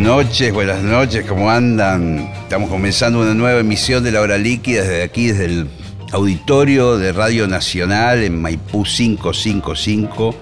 [0.00, 2.32] Noches, buenas noches, ¿cómo andan?
[2.42, 5.68] Estamos comenzando una nueva emisión de La Hora Líquida desde aquí, desde el
[6.12, 10.34] auditorio de Radio Nacional en Maipú 555.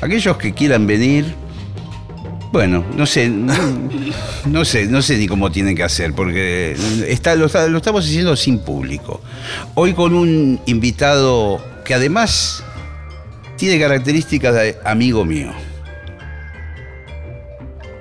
[0.00, 1.32] Aquellos que quieran venir,
[2.50, 3.28] bueno, no sé,
[4.46, 6.76] no, sé, no sé ni cómo tienen que hacer, porque
[7.06, 9.20] está, lo, lo estamos haciendo sin público.
[9.74, 12.64] Hoy con un invitado que además
[13.56, 15.52] tiene características de amigo mío.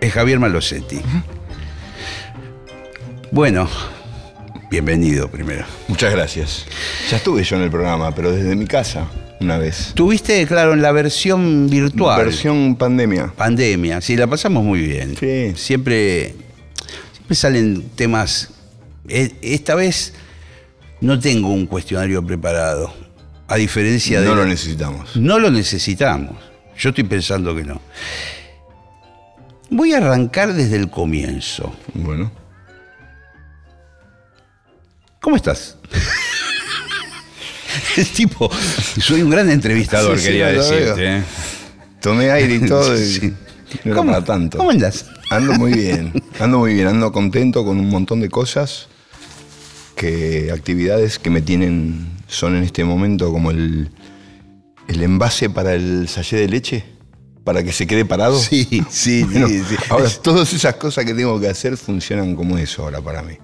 [0.03, 0.99] Es Javier Malosetti.
[3.31, 3.69] Bueno,
[4.69, 5.63] bienvenido primero.
[5.87, 6.65] Muchas gracias.
[7.09, 9.07] Ya estuve yo en el programa, pero desde mi casa,
[9.39, 9.93] una vez.
[9.95, 12.25] Tuviste, claro, en la versión virtual.
[12.25, 13.31] Versión pandemia.
[13.37, 15.15] Pandemia, sí, la pasamos muy bien.
[15.17, 15.53] Sí.
[15.55, 16.35] Siempre,
[17.13, 18.49] siempre salen temas.
[19.07, 20.13] E- Esta vez
[20.99, 22.93] no tengo un cuestionario preparado.
[23.47, 24.27] A diferencia de.
[24.27, 25.15] No lo necesitamos.
[25.15, 26.35] No lo necesitamos.
[26.77, 27.79] Yo estoy pensando que no.
[29.75, 31.73] Voy a arrancar desde el comienzo.
[31.95, 32.31] Bueno.
[35.19, 35.77] ¿Cómo estás?
[37.97, 38.51] Es tipo,
[39.01, 41.17] soy un gran entrevistador, Sí, quería decirte.
[41.17, 41.23] ¿eh?
[42.01, 43.33] Tomé aire y todo y Sí.
[43.85, 44.57] no ¿Cómo- para tanto.
[44.59, 45.05] ¿Cómo andas?
[45.31, 46.13] Ando muy bien.
[46.39, 46.87] Ando muy bien.
[46.87, 48.87] Ando contento con un montón de cosas.
[49.95, 53.89] Que actividades que me tienen son en este momento como el,
[54.87, 56.85] el envase para el sallé de leche.
[57.43, 58.39] Para que se quede parado.
[58.39, 59.75] Sí, sí, Bueno, sí, sí.
[59.89, 63.35] Ahora, todas esas cosas que tengo que hacer funcionan como eso ahora para mí.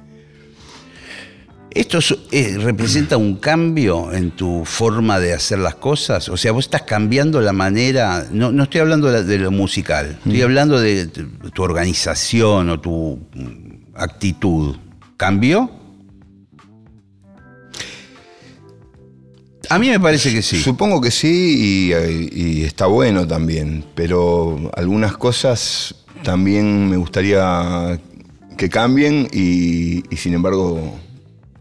[1.72, 6.28] ¿Esto es- eh, representa un cambio en tu forma de hacer las cosas?
[6.30, 10.42] O sea, vos estás cambiando la manera, no, no estoy hablando de, lo musical, estoy
[10.42, 14.78] hablando de, tu- tu organización o tu mm, actitud.
[15.16, 15.70] ¿Cambió?
[19.70, 20.60] A mí me parece que sí.
[20.60, 28.00] Supongo que sí y, y está bueno también, pero algunas cosas también me gustaría
[28.58, 30.98] que cambien y, y sin embargo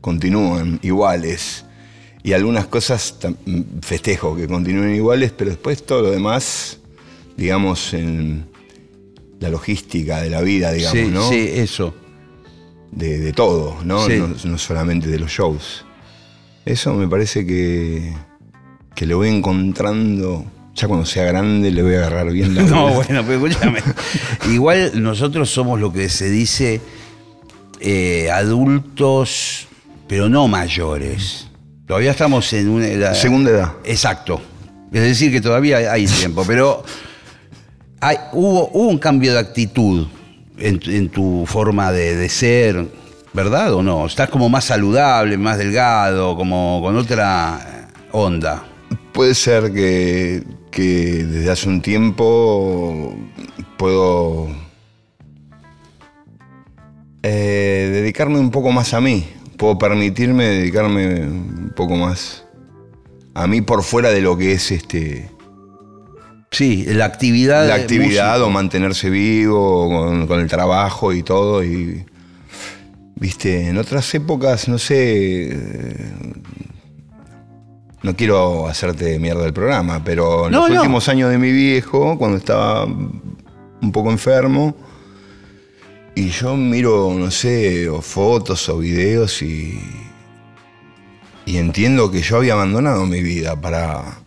[0.00, 1.64] continúan iguales.
[2.22, 3.14] Y algunas cosas
[3.82, 6.78] festejo que continúen iguales, pero después todo lo demás,
[7.36, 8.46] digamos, en
[9.38, 11.28] la logística de la vida, digamos, sí, ¿no?
[11.28, 11.94] sí, eso.
[12.90, 14.06] de, de todo, ¿no?
[14.06, 14.16] Sí.
[14.16, 14.34] ¿no?
[14.44, 15.84] no solamente de los shows.
[16.64, 18.12] Eso me parece que,
[18.94, 20.44] que lo voy encontrando.
[20.74, 23.80] Ya cuando sea grande le voy a agarrar bien la No, bueno, pero escúchame.
[24.52, 26.80] Igual nosotros somos lo que se dice
[27.80, 29.66] eh, adultos,
[30.06, 31.46] pero no mayores.
[31.86, 33.14] Todavía estamos en una edad.
[33.14, 33.72] Segunda edad.
[33.84, 34.40] Exacto.
[34.92, 36.84] Es decir, que todavía hay- tiempo, pero
[38.00, 40.06] hay- hubo, hubo un cambio de actitud
[40.58, 42.86] en, tu- en tu forma de, de ser,
[43.32, 44.06] ¿verdad o no?
[44.06, 48.64] Estás como más saludable, más delgado, como con otra onda.
[49.12, 53.16] Puede ser que, que desde hace un tiempo
[53.76, 54.48] puedo
[57.22, 59.28] eh, dedicarme un poco más a mí.
[59.56, 62.44] Puedo permitirme dedicarme un poco más
[63.34, 65.30] a mí por fuera de lo que es este
[66.50, 67.68] Sí, la actividad.
[67.68, 71.62] la actividad o mantenerse vivo con, con el trabajo y todo.
[71.62, 72.06] Y,
[73.20, 75.48] viste, en otras épocas, no sé.
[75.52, 76.12] eh,
[78.02, 80.76] No quiero hacerte mierda el programa, pero en No, los no.
[80.76, 84.76] últimos años de mi viejo, cuando estaba un poco enfermo,
[86.14, 89.78] y yo miro, no sé, o fotos o videos y.
[91.44, 94.18] Y entiendo que yo había abandonado mi vida para,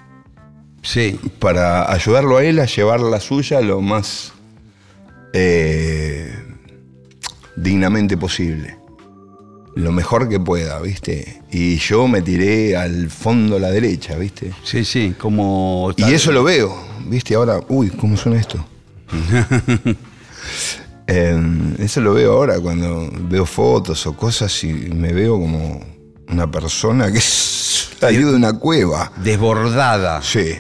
[0.82, 1.20] Sí.
[1.40, 4.34] para ayudarlo a él a llevar la suya lo más
[5.34, 6.34] eh,
[7.56, 8.78] dignamente posible.
[9.76, 11.42] Lo mejor que pueda, ¿viste?
[11.52, 14.52] Y yo me tiré al fondo a la derecha, ¿viste?
[14.64, 15.94] Sí, sí, como...
[15.96, 16.76] Y eso lo veo,
[17.08, 17.36] ¿viste?
[17.36, 18.66] Ahora, uy, ¿cómo suena esto?
[21.14, 21.36] Eh,
[21.80, 25.82] eso lo veo ahora cuando veo fotos o cosas y me veo como
[26.30, 27.20] una persona que
[28.00, 29.12] salió de una cueva.
[29.18, 30.22] Desbordada.
[30.22, 30.56] Sí.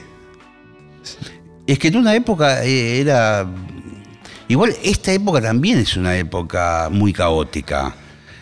[1.65, 3.47] Es que en una época eh, era...
[4.49, 7.95] Igual esta época también es una época muy caótica.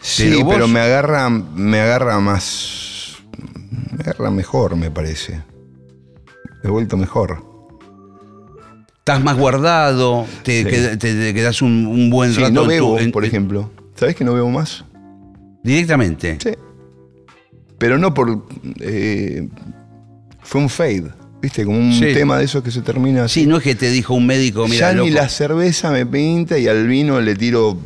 [0.10, 3.16] Sí, vos- pero me agarra, me agarra más.
[3.92, 5.42] Me agarra mejor, me parece.
[6.64, 7.44] He vuelto mejor.
[9.00, 10.70] Estás más guardado, te, Sí.
[10.70, 13.26] qued- te- te quedás un, un buen Sí, rato no en tu- bebo, en- por
[13.26, 13.72] ejemplo.
[13.96, 14.84] ¿Sabés que no veo más?
[15.64, 16.38] Directamente.
[16.42, 16.52] Sí.
[17.78, 18.46] Pero no por.
[18.82, 19.48] eh,
[20.42, 21.06] fue un fade,
[21.42, 21.66] ¿viste?
[21.66, 22.14] Como un Sí.
[22.14, 23.42] tema de esos que se termina así.
[23.42, 25.08] Sí, no es que te dijo un médico, mira, ya loco.
[25.08, 27.78] ni la cerveza me pinta y al vino le tiro,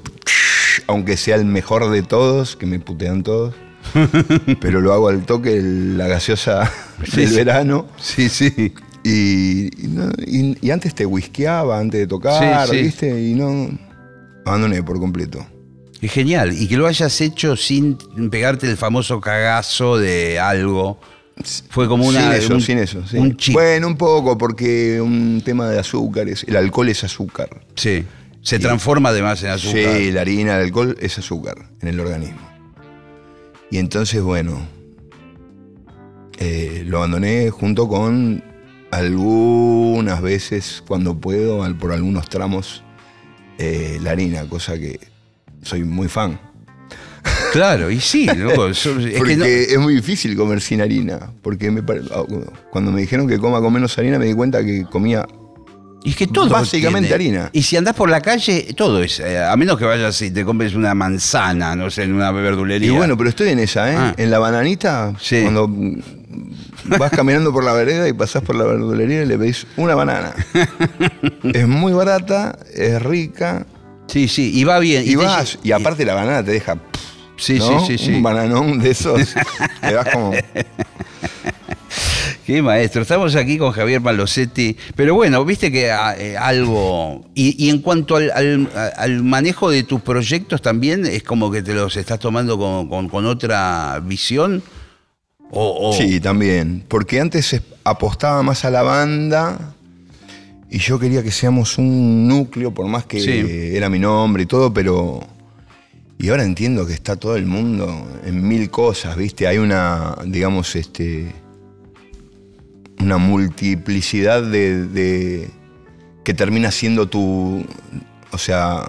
[0.88, 3.54] aunque sea el mejor de todos, que me putean todos.
[4.62, 6.72] pero lo hago al toque la gaseosa
[7.06, 7.36] Sí, del sí.
[7.36, 7.88] verano.
[7.98, 8.74] Sí, sí.
[9.04, 12.82] Y, y no- y- y antes te whiskeaba, antes de tocar, Sí.
[12.82, 13.22] ¿viste?
[13.22, 13.70] Y no.
[14.46, 15.46] Abandoné por completo.
[16.02, 16.54] Es genial.
[16.58, 17.98] Y que lo hayas hecho sin
[18.30, 21.00] pegarte el famoso cagazo de algo.
[21.70, 22.22] Fue como una.
[22.22, 23.08] sin eso, un, sin eso.
[23.08, 23.18] sí.
[23.18, 23.54] Un chip.
[23.54, 26.46] Bueno, un poco, porque un tema de azúcares.
[26.48, 27.50] El alcohol es azúcar.
[27.76, 28.04] Sí.
[28.44, 29.98] Se transforma además en azúcar.
[29.98, 32.42] Sí, la harina, el alcohol es azúcar en el organismo.
[33.72, 34.68] Y entonces, bueno,
[36.38, 38.44] eh, lo abandoné junto con
[38.92, 42.84] algunas veces, cuando puedo, por algunos tramos,
[43.58, 45.00] eh, la harina, cosa que
[45.62, 46.40] soy muy fan.
[47.54, 48.26] Claro, y sí.
[48.36, 48.88] loco, es
[49.18, 51.32] porque no- es muy difícil comer sin harina.
[51.42, 51.82] Porque me
[52.12, 52.24] ah,
[52.72, 55.26] cuando me dijeron que coma con menos harina, me di cuenta que comía
[56.04, 56.50] y es que todo.
[56.50, 57.50] básicamente tiene- harina.
[57.54, 59.20] Y si andás por la calle, todo es.
[59.20, 62.88] eh, a menos que vayas y te compres una manzana, no sé, en una verdulería.
[62.88, 63.96] Y bueno, pero estoy en esa, ¿eh?
[63.98, 64.14] Ah.
[64.18, 65.42] En la bananita, Sí.
[65.44, 65.70] cuando
[66.98, 70.34] vas caminando por la vereda y pasás por la verdulería y le pedís una banana.
[71.54, 73.66] es muy barata, es rica,
[74.08, 75.04] Sí, sí, y va bien.
[75.08, 76.78] y, vas, y aparte la banana te deja,
[77.38, 77.86] Sí, ¿no?
[77.86, 78.14] sí, sí, sí.
[78.14, 79.34] Un bananón de esos,
[79.82, 80.34] te vas como...
[82.46, 83.02] Qué maestro.
[83.04, 84.76] Estamos aquí con Javier Malosetti.
[84.96, 87.26] Pero bueno, viste que ah, eh, algo.
[87.36, 91.62] Y, y en cuanto al, al- al manejo de tus proyectos también, es como que
[91.62, 94.62] te los estás tomando con, con- con otra visión.
[95.52, 99.74] O, o- Sí, también, porque antes es- apostaba más a la banda
[100.70, 103.76] y yo quería que seamos un núcleo, por más que Sí.
[103.76, 105.22] era mi nombre y todo, pero...
[106.18, 109.46] Y ahora entiendo que está todo el mundo en mil cosas, ¿viste?
[109.48, 111.32] Hay una, digamos, este...
[113.04, 114.88] Una multiplicidad de...
[114.88, 115.50] de-
[116.24, 117.66] que termina siendo tu...
[118.32, 118.86] O sea...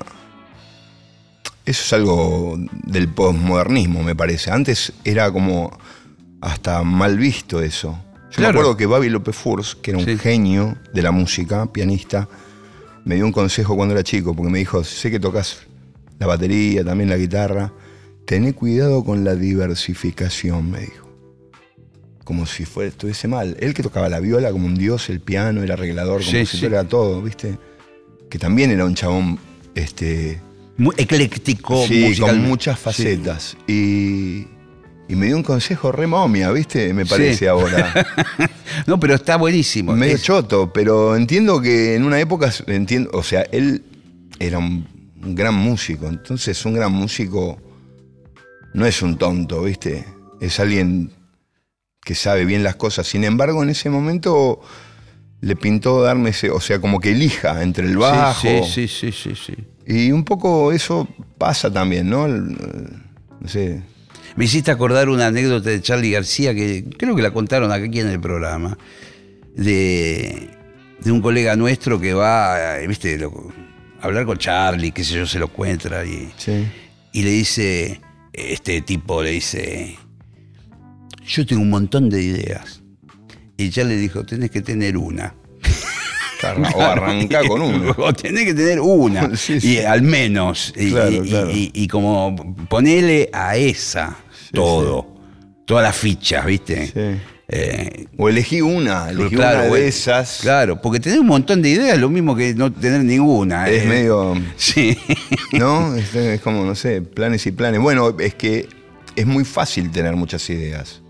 [1.66, 4.50] Eso es algo del posmodernismo, me parece.
[4.50, 5.76] Antes era como
[6.42, 7.98] hasta mal visto eso.
[8.30, 8.52] Yo Claro.
[8.52, 10.18] me acuerdo que Babi López Furs, que era un Sí.
[10.18, 12.28] genio de la música, pianista,
[13.06, 15.60] me dio un consejo cuando era chico, porque me dijo, sé que tocas
[16.18, 17.72] la batería, también la guitarra,
[18.26, 21.03] tené cuidado con la diversificación, me dijo.
[22.24, 23.56] Como si fuera, estuviese mal.
[23.60, 26.66] Él que tocaba la viola como un dios, el piano, el arreglador, Sí, compositor, sí.
[26.66, 27.58] era todo, ¿viste?
[28.30, 29.38] Que también era un chabón,
[29.74, 30.40] este,
[30.78, 33.56] muy ecléctico, Sí, con muchas facetas.
[33.68, 34.46] Y,
[35.06, 36.94] y me dio un consejo re momia, ¿viste?
[36.94, 37.46] Me parece Sí.
[37.46, 37.92] ahora.
[38.86, 39.94] No, pero está buenísimo.
[39.94, 43.84] Medio Es- choto, pero entiendo que en una época, entiendo, o sea, él
[44.40, 44.86] era un,
[45.22, 47.56] un gran músico, entonces un gran músico
[48.72, 50.04] no es un tonto, ¿viste?
[50.40, 51.10] Es alguien
[52.04, 53.06] que sabe bien las cosas.
[53.06, 54.60] Sin embargo, en ese momento
[55.40, 58.40] le pintó darme ese, o sea, como que elija entre el bajo.
[58.42, 59.54] Sí, sí, sí, sí, sí.
[59.86, 61.08] Y un poco eso
[61.38, 62.26] pasa también, ¿no?
[62.28, 63.82] No sé.
[64.36, 68.08] Me hiciste acordar una anécdota de Charlie García que creo que la contaron aquí en
[68.08, 68.76] el programa.
[69.54, 70.50] De,
[71.00, 73.52] de un colega nuestro que va, eh, viste, lo-
[74.00, 76.66] a hablar con Charlie, qué sé yo, se lo encuentra y, Sí.
[77.12, 78.00] y le dice,
[78.32, 79.96] este tipo le dice,
[81.26, 82.82] yo tengo un montón de ideas.
[83.56, 85.34] Y ya le dijo, tenés que tener una.
[86.74, 87.94] O arranca con uno.
[87.98, 89.34] O tenés que tener una.
[89.36, 89.74] Sí, sí.
[89.74, 90.74] Y al menos.
[90.76, 91.50] Y, Claro, y- claro.
[91.50, 94.16] y- y como ponele a esa
[94.52, 95.06] todo.
[95.64, 96.86] Todas las fichas, ¿viste?
[96.88, 97.20] Sí.
[97.48, 100.38] Eh, O elegí una, elegí claro, una de esas.
[100.42, 103.68] Claro, porque tener un montón de ideas es lo mismo que no tener ninguna.
[103.70, 103.86] Es eh.
[103.86, 104.34] medio.
[104.56, 104.98] Sí.
[105.52, 105.94] ¿No?
[105.94, 107.80] Es, es como, no sé, planes y planes.
[107.80, 108.68] Bueno, es que
[109.16, 111.00] es muy fácil tener muchas ideas.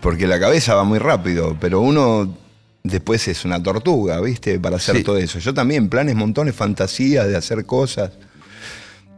[0.00, 2.34] Porque la cabeza va muy rápido, pero uno
[2.82, 4.58] después es una tortuga, ¿viste?
[4.58, 5.02] Para hacer Sí.
[5.04, 5.38] todo eso.
[5.38, 8.12] Yo también, planes, montones, fantasías de hacer cosas.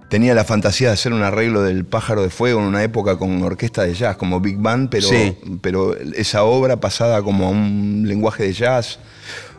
[0.08, 3.42] Tenía la fantasía de hacer un arreglo del Pájaro de Fuego en una época con
[3.42, 5.36] orquesta de jazz, como Big Band, pero, Sí.
[5.62, 8.98] pero esa obra pasada como a un lenguaje de jazz,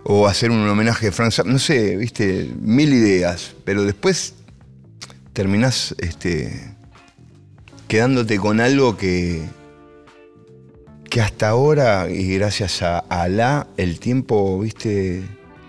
[0.03, 4.33] o hacer un homenaje a Frank no sé, viste, mil ideas, pero después
[5.31, 6.75] terminás este,
[7.87, 9.41] quedándote con algo que,
[11.13, 15.21] que hasta ahora, y gracias a Alá, el tiempo, viste,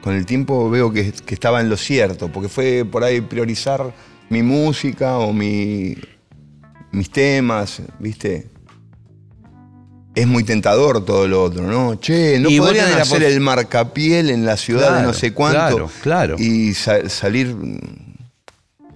[0.03, 3.93] con el tiempo veo que, que estaba en lo cierto, porque fue por ahí priorizar
[4.31, 5.97] mi música o mi,
[6.93, 8.49] mis temas, viste.
[10.15, 11.97] Es muy tentador todo lo otro, ¿no?
[11.97, 15.91] Che, no Y podrían hacer el marcapiel en la ciudad de no sé cuánto claro,
[16.03, 16.37] claro.
[16.39, 17.55] y sa- salir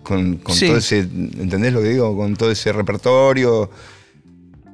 [0.03, 0.69] con, con Sí.
[0.69, 2.17] todo ese, ¿entendés lo que digo?
[2.17, 3.69] Con todo ese repertorio.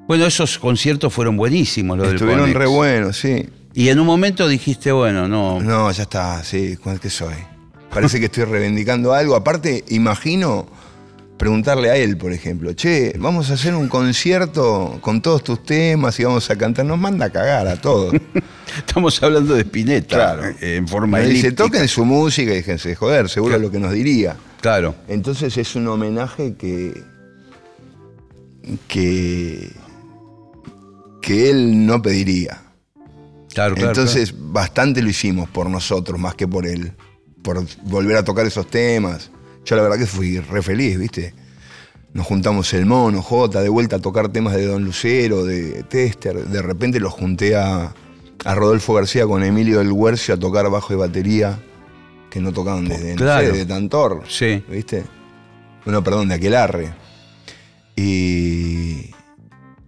[0.06, 2.58] Bueno, esos conciertos fueron buenísimos, los del Estuvieron Conex.
[2.58, 3.48] re buenos, sí.
[3.74, 5.60] Y en un momento dijiste, bueno, no.
[5.60, 7.34] No, ya está, sí, ¿cuál que soy?
[7.92, 9.34] Parece que estoy reivindicando algo.
[9.34, 10.66] Aparte, imagino
[11.38, 16.18] preguntarle a él, por ejemplo, che, vamos a hacer un concierto con todos tus temas
[16.20, 16.84] y vamos a cantar.
[16.84, 18.14] Nos manda a cagar a todos.
[18.76, 20.42] Estamos hablando de Spinetta Claro.
[20.60, 23.70] eh, en forma Me dice, toquen su música y déjense de joder, seguro es lo
[23.70, 24.36] que nos diría.
[24.60, 24.94] Claro.
[25.08, 27.02] Entonces es un homenaje que.
[28.88, 29.70] que.
[31.24, 32.60] Que él no pediría.
[33.52, 33.90] Claro, claro.
[33.90, 36.92] Entonces, bastante lo hicimos por nosotros, más que por él.
[37.42, 39.30] Por volver a tocar esos temas.
[39.64, 41.34] Yo la verdad que fui re feliz, ¿viste?
[42.12, 46.44] Nos juntamos el mono, J, de vuelta a tocar temas de Don Lucero, de Tester.
[46.46, 47.94] De repente los junté a,
[48.44, 51.58] a Rodolfo García con Emilio del Huercio a tocar bajo y batería,
[52.30, 53.52] que no tocaban desde, no Claro.
[53.52, 54.22] sé, de Tantor.
[54.28, 54.62] Sí.
[54.68, 55.04] ¿Viste?
[55.84, 56.94] Bueno, perdón, de Aquelarre.
[57.96, 59.13] Y,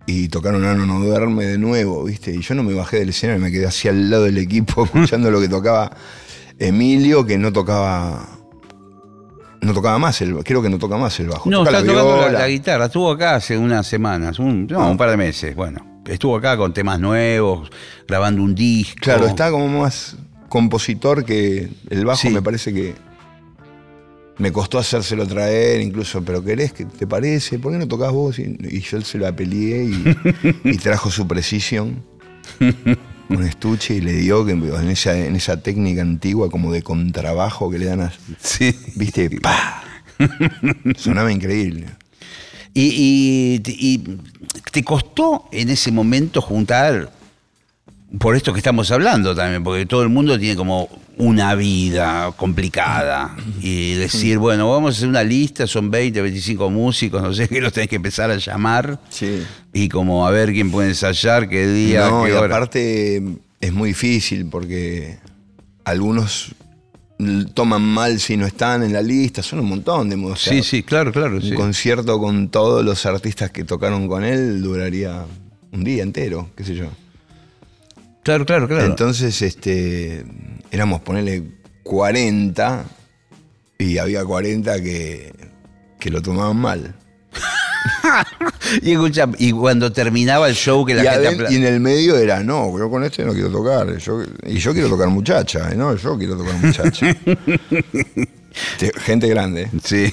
[0.07, 2.33] y tocaron Ano No Duerme de nuevo, ¿viste?
[2.33, 5.31] Y yo no me bajé del escenario, me quedé así al lado del equipo escuchando
[5.31, 5.91] lo que tocaba
[6.59, 8.29] Emilio, que no tocaba.
[9.61, 11.51] No tocaba más el creo que no toca más el bajo.
[11.51, 12.85] No, Toca está la tocando la, la guitarra.
[12.87, 14.89] Estuvo acá hace unas semanas, un, no, Ah.
[14.91, 15.57] un par de meses.
[15.57, 17.69] Bueno, estuvo acá con temas nuevos,
[18.07, 18.97] grabando un disco.
[19.01, 20.17] Claro, está como más
[20.49, 22.31] compositor que el bajo Sí.
[22.31, 22.95] me parece que
[24.39, 28.39] me costó hacérselo traer, incluso, pero querés que te parece, ¿por qué no tocas vos?
[28.39, 30.05] Y, y yo se la peleé y,
[30.65, 32.03] y trajo su precisión
[33.29, 37.71] con estuche y le dio que en esa, en esa técnica antigua como de contrabajo
[37.71, 38.75] que le dan a, Sí.
[38.95, 39.83] viste, pa.
[40.97, 41.87] Sonaba increíble.
[42.73, 44.19] Y, y- y
[44.71, 47.11] te costó en ese momento juntar,
[48.19, 53.37] por esto que estamos hablando también, porque todo el mundo tiene como una vida complicada.
[53.61, 57.61] Y decir, bueno, vamos a hacer una lista, son 20, 25 músicos, no sé qué,
[57.61, 59.01] los tenés que empezar a llamar.
[59.09, 59.43] Sí.
[59.73, 62.47] Y como a ver quién puede ensayar, qué día, no, qué y hora.
[62.47, 63.23] aparte
[63.61, 65.19] es muy difícil porque
[65.85, 66.55] algunos
[67.55, 70.43] toman mal si no están en la lista, son un montón de músicos.
[70.43, 71.37] sí, sí, claro, claro.
[71.37, 71.55] Un sí.
[71.55, 75.25] concierto con todos los artistas que tocaron con él duraría
[75.73, 76.89] un día entero, qué sé yo.
[78.27, 78.85] Claro, claro, claro.
[78.87, 80.25] Entonces, este,
[80.73, 81.45] éramos ponerle
[81.85, 82.85] 40
[83.79, 85.33] y había 40 que,
[86.01, 86.97] que lo tomaban mal.
[88.83, 92.17] y escucha, y cuando terminaba el show que la y, gente y en el medio
[92.19, 93.97] era, no, yo con este no quiero tocar.
[93.99, 95.77] yo- y yo quiero tocar muchacha, ¿eh?
[95.77, 97.07] no, yo quiero tocar muchacha.
[98.79, 99.71] Te- Gente grande.
[99.85, 100.13] Sí.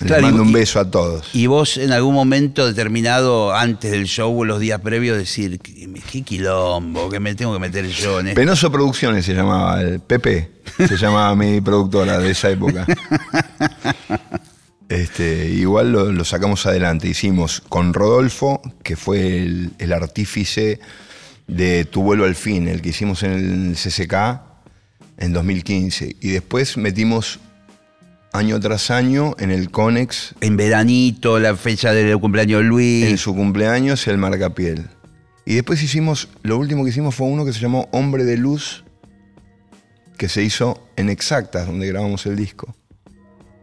[0.00, 1.28] Les y- mando un beso a todos.
[1.32, 5.88] Y vos en algún momento determinado, antes del show o los días previos, decir, qué,
[6.10, 8.40] qué quilombo, que me tengo que meter yo en esto.
[8.40, 10.50] Penoso Producciones se llamaba, el Pepe,
[10.86, 12.86] se llamaba mi productora de esa época.
[14.88, 17.08] Este, igual lo, lo sacamos adelante.
[17.08, 20.78] Hicimos con Rodolfo, que fue el, el artífice
[21.48, 23.32] de Tu vuelo al fin, el que hicimos en
[23.70, 24.14] el CCK
[25.18, 26.16] en 2015.
[26.20, 27.40] Y después metimos
[28.36, 33.06] año tras año en el Conex, En veranito, la fecha del cumpleaños de Luis.
[33.06, 34.88] en su cumpleaños, el Marcapiel.
[35.44, 38.84] Y después hicimos, lo último que hicimos fue uno que se llamó Hombre de Luz,
[40.18, 42.74] que se hizo en Exactas, donde grabamos el disco.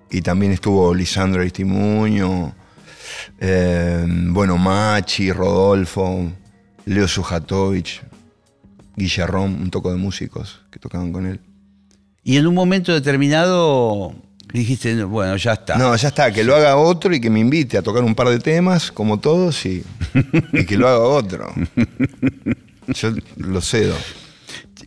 [0.10, 2.56] Y también estuvo Lisandro Aristimuño,
[3.40, 6.32] eh, bueno, Machi, Rodolfo,
[6.86, 8.02] Leo Sujatovich,
[8.96, 11.42] Guillerrón, un toco de músicos que tocaban con él.
[12.24, 14.16] Y en un momento determinado
[14.52, 15.78] dijiste, bueno, ya está.
[15.78, 18.30] No, ya está, que lo haga otro y que me invite a tocar un par
[18.30, 19.84] de temas, como todos, y,
[20.54, 21.54] y que lo haga otro.
[22.88, 23.96] Yo lo cedo.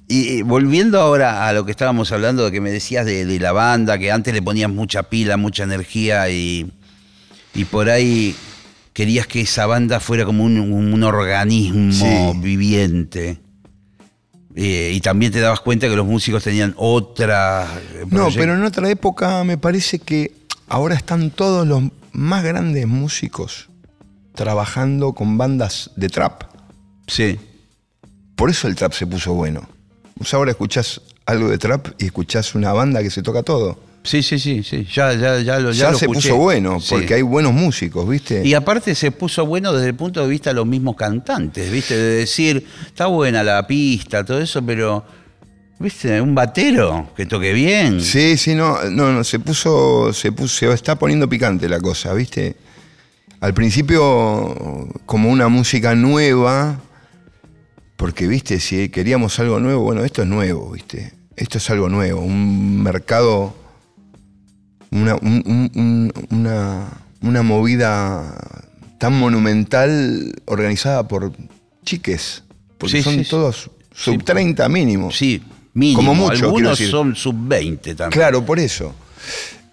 [0.09, 3.51] Y volviendo ahora a lo que estábamos hablando, de que me decías de, de la
[3.53, 6.71] banda, que antes le ponías mucha pila, mucha energía y,
[7.55, 8.37] y por ahí
[8.93, 11.93] querías que esa banda fuera como un, un organismo
[12.35, 12.39] Sí.
[12.41, 13.39] viviente.
[14.59, 17.69] Eh, y también te dabas cuenta que los músicos tenían otra...
[17.95, 20.33] eh, No, pero en otra época me parece que
[20.67, 21.83] ahora están todos los
[22.13, 23.69] más grandes músicos
[24.35, 26.45] trabajando con bandas de trap.
[27.07, 27.39] Sí,
[28.35, 29.69] Por eso el trap se puso bueno.
[30.17, 33.79] Vos ahora escuchás algo de trap y escuchás una banda que se toca todo.
[34.07, 34.87] Sí, sí, sí, sí.
[34.93, 36.29] Ya, ya, ya lo, Ya, ya lo se escuché.
[36.31, 36.95] puso bueno, Sí.
[36.95, 38.43] porque hay buenos músicos, ¿viste?
[38.47, 41.97] Y aparte se puso bueno desde el punto de vista de los mismos cantantes, ¿viste?
[41.97, 45.05] De decir, está buena la pista, todo eso, pero,
[45.79, 46.21] ¿viste?
[46.21, 48.01] Un batero que toque bien.
[48.01, 52.15] Sí, sí, no, no, no, se puso, se puso, se está poniendo picante la cosa,
[52.15, 52.57] ¿viste?
[53.41, 56.81] Al principio como una música nueva,
[57.97, 58.61] porque, ¿viste?
[58.61, 61.13] Si queríamos algo nuevo, bueno, esto es nuevo, ¿viste?
[61.37, 63.55] Esto es algo nuevo, un mercado,
[65.01, 66.89] una, un- un- un- una,
[67.23, 68.35] una movida
[68.99, 71.33] tan monumental organizada por
[71.85, 72.43] chiques.
[72.79, 74.19] Porque Sí, son sí, todos sub Sí.
[74.19, 75.11] 30 mínimo.
[75.11, 75.43] Sí,
[75.75, 75.99] mínimo.
[75.99, 76.91] Como mucho, Algunos decir.
[76.91, 78.11] son sub-20 también.
[78.11, 78.95] Claro, por eso.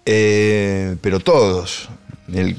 [0.06, 1.88] Eh, pero todos.
[2.32, 2.56] El-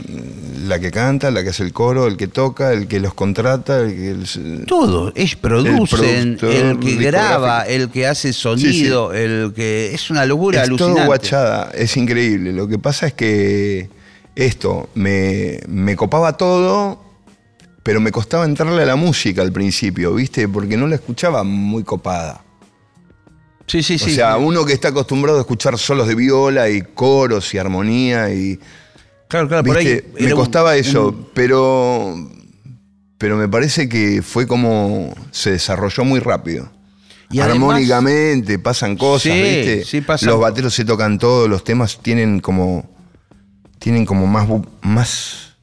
[0.68, 3.80] la que canta, la que hace el coro, el que toca, el que los contrata,
[3.82, 4.10] el que...
[4.12, 10.26] el- Todo, ellos producen, el, que graba, el que hace sonido, el que es una
[10.26, 10.98] locura es alucinante.
[11.00, 12.54] todo guachada, es increíble.
[12.54, 13.90] Lo que pasa es que
[14.36, 17.02] esto, me, me copaba todo,
[17.84, 20.48] pero me costaba entrarle a la música al principio, ¿viste?
[20.48, 22.44] Porque no la escuchaba muy copada.
[23.68, 24.12] Sí, sí, sí.
[24.12, 28.32] o sea, uno que está acostumbrado a escuchar solos de viola y coros y armonía
[28.32, 28.60] y...
[29.28, 30.02] claro, claro, por ahí.
[30.20, 32.16] Me un- costaba eso, un- pero,
[33.18, 36.70] pero me parece que fue como se desarrolló muy rápido.
[37.32, 39.84] Y además- Armónicamente pasan cosas, Sí, ¿viste?
[39.86, 42.90] sí, pasan- Los bateros se tocan todos, los temas tienen como
[43.80, 44.48] tienen como más
[44.82, 45.56] más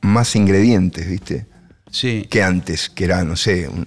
[0.00, 1.46] más ingredientes, ¿viste?
[1.90, 2.26] sí.
[2.30, 3.86] Que antes, que era, no sé, un-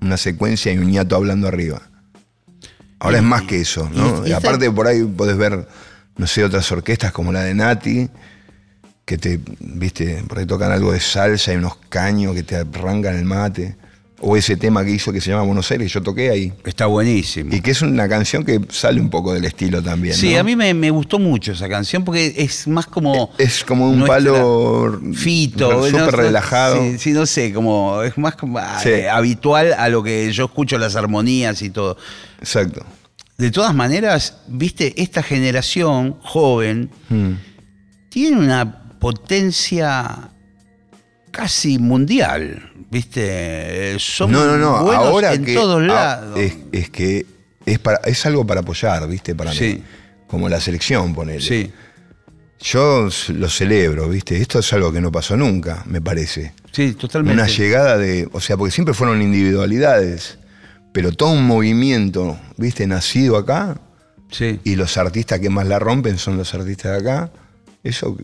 [0.00, 1.80] una secuencia y un ñato hablando arriba.
[2.98, 4.26] Ahora Y- es más que eso, ¿no?
[4.26, 5.66] y- y aparte por ahí podés ver,
[6.16, 8.08] no sé, otras orquestas como la de Nati,
[9.04, 13.16] que te, viste, por ahí tocan algo de salsa y unos caños que te arrancan
[13.16, 13.76] el mate.
[14.26, 16.50] O ese tema que hizo que se llama Buenos Aires, yo toqué ahí.
[16.64, 17.54] Está buenísimo.
[17.54, 20.14] Y que es una canción que sale un poco del estilo también.
[20.14, 20.40] Sí, ¿no?
[20.40, 23.32] a mí me, me gustó mucho esa canción porque es más como.
[23.36, 25.84] Es como un palo Fito.
[25.88, 26.80] súper no- relajado.
[26.82, 28.02] Sí, sí, no sé, como.
[28.02, 28.88] Es más como, ah, Sí.
[28.90, 31.98] eh, habitual a lo que yo escucho las armonías y todo.
[32.38, 32.86] Exacto.
[33.38, 37.32] De todas maneras, viste, esta generación joven Mm.
[38.08, 40.30] tiene una potencia
[41.30, 43.96] casi mundial, ¿viste?
[43.98, 44.84] Son No, no, no.
[44.84, 46.38] buenos Ahora en que todos lados.
[46.38, 47.26] Es, es que
[47.66, 49.34] es, para, es algo para apoyar, ¿viste?
[49.34, 49.64] Para Sí.
[49.78, 49.82] mí.
[50.28, 51.40] Como la selección, ponele.
[51.40, 51.70] sí,
[52.60, 54.40] Yo lo celebro, ¿viste?
[54.40, 56.54] Esto es algo que no pasó nunca, me parece.
[56.72, 57.42] sí, totalmente.
[57.42, 58.28] Una llegada de.
[58.32, 60.38] O sea, porque siempre fueron individualidades,
[60.94, 62.86] pero todo un movimiento, ¿viste?
[62.86, 63.80] Nacido acá,
[64.30, 64.60] Sí.
[64.62, 67.32] y los artistas que más la rompen son los artistas de acá.
[67.82, 68.16] Eso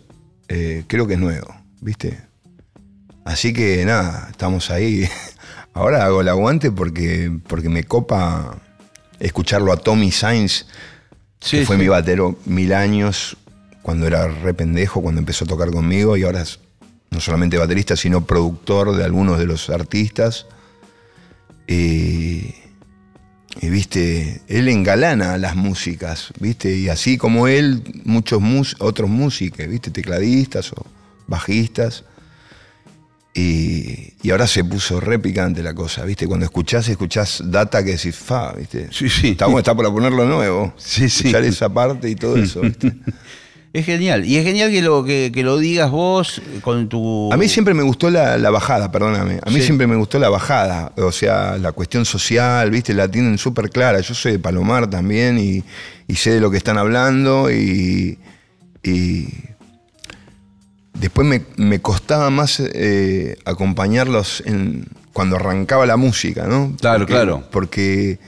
[0.49, 2.21] eh, creo que es nuevo, ¿viste?
[3.25, 5.09] Así que nada, estamos ahí.
[5.75, 8.57] Ahora hago el aguante porque, porque me copa
[9.19, 10.67] escucharlo a Tommy Sainz,
[11.41, 11.83] Sí, que fue sí.
[11.83, 13.37] mi batero mil años,
[13.83, 16.61] cuando era re pendejo, cuando empezó a tocar conmigo, y ahora es
[17.11, 20.47] no solamente baterista, sino productor de algunos de los artistas.
[21.67, 22.55] Y,
[23.61, 29.67] y, viste, él engalana las músicas, viste, y así como él, muchos mus- otros músicos,
[29.67, 30.87] viste, tecladistas o
[31.27, 32.05] bajistas.
[33.33, 37.93] Y, y ahora se puso re picante la cosa, viste, cuando escuchás, escuchás data que
[37.93, 38.89] decís, fa, viste.
[38.91, 39.29] Sí, sí.
[39.29, 40.75] Está, bueno, está para ponerlo nuevo.
[40.77, 41.29] Sí, sí.
[41.29, 42.93] Escuchar esa parte y todo eso, viste.
[43.73, 44.25] Es genial.
[44.25, 47.33] Y es genial que lo, que, que lo digas vos con tu.
[47.33, 49.39] A mí siempre me gustó la, la bajada, perdóname.
[49.47, 49.63] A mí Sí.
[49.67, 50.93] siempre me gustó la bajada.
[50.97, 52.95] O sea, la cuestión social, ¿viste?
[52.95, 54.01] La tienen súper clara.
[54.01, 55.63] Yo soy de Palomar también y,
[56.09, 58.19] y sé de lo que están hablando y.
[58.83, 59.29] y
[60.95, 66.75] después me, me costaba más eh, acompañarlos en, cuando arrancaba la música, ¿no?
[66.81, 67.45] Claro, Porque- claro.
[67.53, 68.19] Porque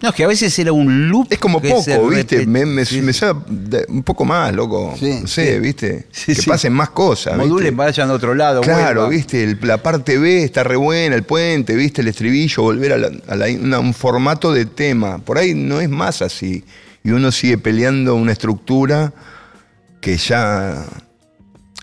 [0.00, 1.26] No, es que a veces era un loop.
[1.30, 2.46] es como poco, ¿viste?
[2.46, 3.18] Me, me, sí, me sí.
[3.18, 4.94] sabe de- un poco más, loco.
[4.98, 5.60] Sí, no sé, sí.
[5.60, 6.06] ¿viste?
[6.26, 7.34] Que pasen más cosas.
[7.34, 7.48] ¿viste?
[7.48, 8.60] Modulen, vayan a otro lado.
[8.60, 12.92] Claro, viste, el- la parte B está re buena, el puente, viste, el estribillo, volver
[12.92, 15.18] a, la- a la- una- un formato de tema.
[15.18, 16.62] Por ahí no es más así.
[17.02, 19.12] Y uno sigue peleando una estructura
[20.00, 20.84] que ya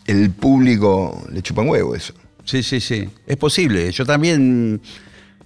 [0.06, 2.14] el público le chupa un huevo eso.
[2.46, 3.10] Sí, sí, sí.
[3.26, 3.92] Es posible.
[3.92, 4.80] Yo también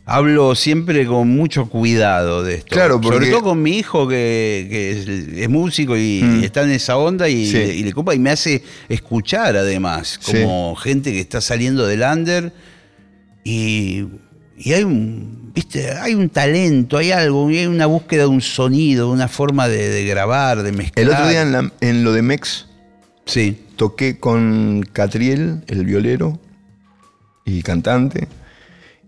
[0.09, 2.73] hablo siempre con mucho cuidado de esto.
[2.75, 5.07] Claro, porque- Sobre todo con mi hijo que, que es,
[5.43, 6.41] es músico y, Mm.
[6.41, 7.57] y está en esa onda y, Sí.
[7.57, 10.31] y le copa y me hace escuchar además, Sí.
[10.41, 12.51] como gente que está saliendo del under
[13.43, 14.05] y,
[14.57, 19.09] y hay un, viste, hay un talento, hay algo, hay una búsqueda de un sonido,
[19.11, 21.05] una forma de, de grabar, de mezclar.
[21.05, 22.65] El otro día en, la- en lo de Mex
[23.25, 23.57] Sí.
[23.75, 26.39] toqué con Catriel, el violero
[27.45, 28.27] y cantante,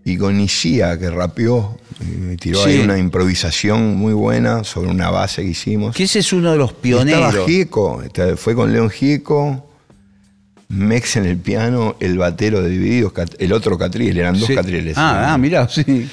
[0.04, 1.78] y con Isia, que rapeó,
[2.18, 5.94] me tiró ahí una improvisación muy buena sobre una base que hicimos.
[5.94, 7.28] Que ese es uno de los pioneros.
[7.28, 8.02] Estaba Gieco,
[8.36, 9.68] fue con León Gieco,
[10.68, 14.54] Mex en el piano, el batero de Divididos, el otro Catriel, eran dos Sí.
[14.54, 14.96] Catrieles.
[14.96, 16.08] Ah, ah, mirá, sí.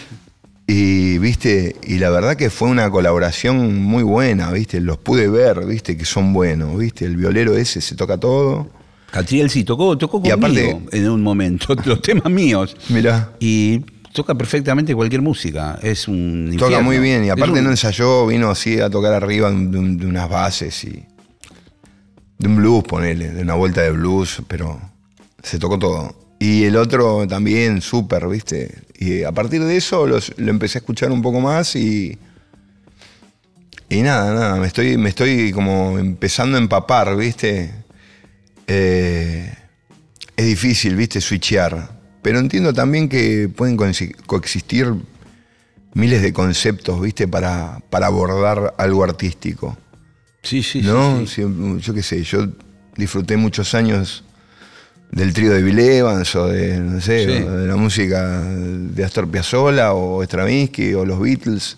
[0.68, 5.66] Y viste, y la verdad que fue una colaboración muy buena, viste, los pude ver,
[5.66, 8.70] viste, que son buenos, viste, el violero ese se toca todo.
[9.12, 12.76] Catriel sí tocó, tocó Y conmigo aparte- en un momento, los temas míos.
[12.90, 13.32] Mirá.
[13.40, 13.80] Y
[14.14, 15.80] toca perfectamente cualquier música.
[15.82, 19.50] Es un Toca muy bien y aparte un- no ensayó, vino así a tocar arriba
[19.50, 21.06] de, un- de unas bases y
[22.38, 24.80] de un blues, ponele, de una vuelta de blues, pero
[25.44, 26.16] se tocó todo.
[26.40, 28.84] Y el otro también, súper, ¿viste?
[28.98, 32.18] Y a partir de eso los- lo empecé a escuchar un poco más y...
[33.92, 37.74] Y nada, nada, me estoy, me estoy como empezando a empapar, ¿viste?
[38.70, 39.54] Eh,
[40.38, 41.20] es difícil, ¿viste?
[41.20, 42.00] Switchear.
[42.22, 44.94] Pero entiendo también que pueden coexi- coexistir
[45.94, 47.28] miles de conceptos, ¿viste?
[47.28, 49.78] Para, para abordar algo artístico.
[50.44, 51.26] Sí, sí, sí, ¿No?
[51.26, 51.42] sí.
[51.44, 52.48] Si- yo qué sé, yo
[52.96, 54.24] disfruté muchos años
[55.12, 57.44] del trío de Bill Evans o de, no sé, Sí.
[57.44, 61.78] de la música de Astor Piazzolla o Stravinsky o los Beatles.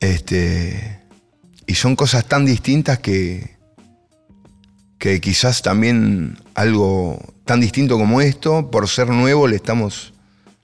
[0.00, 1.00] Este,
[1.66, 3.56] y son cosas tan distintas que,
[5.02, 10.12] que quizás también algo tan distinto como esto, por ser nuevo, le estamos,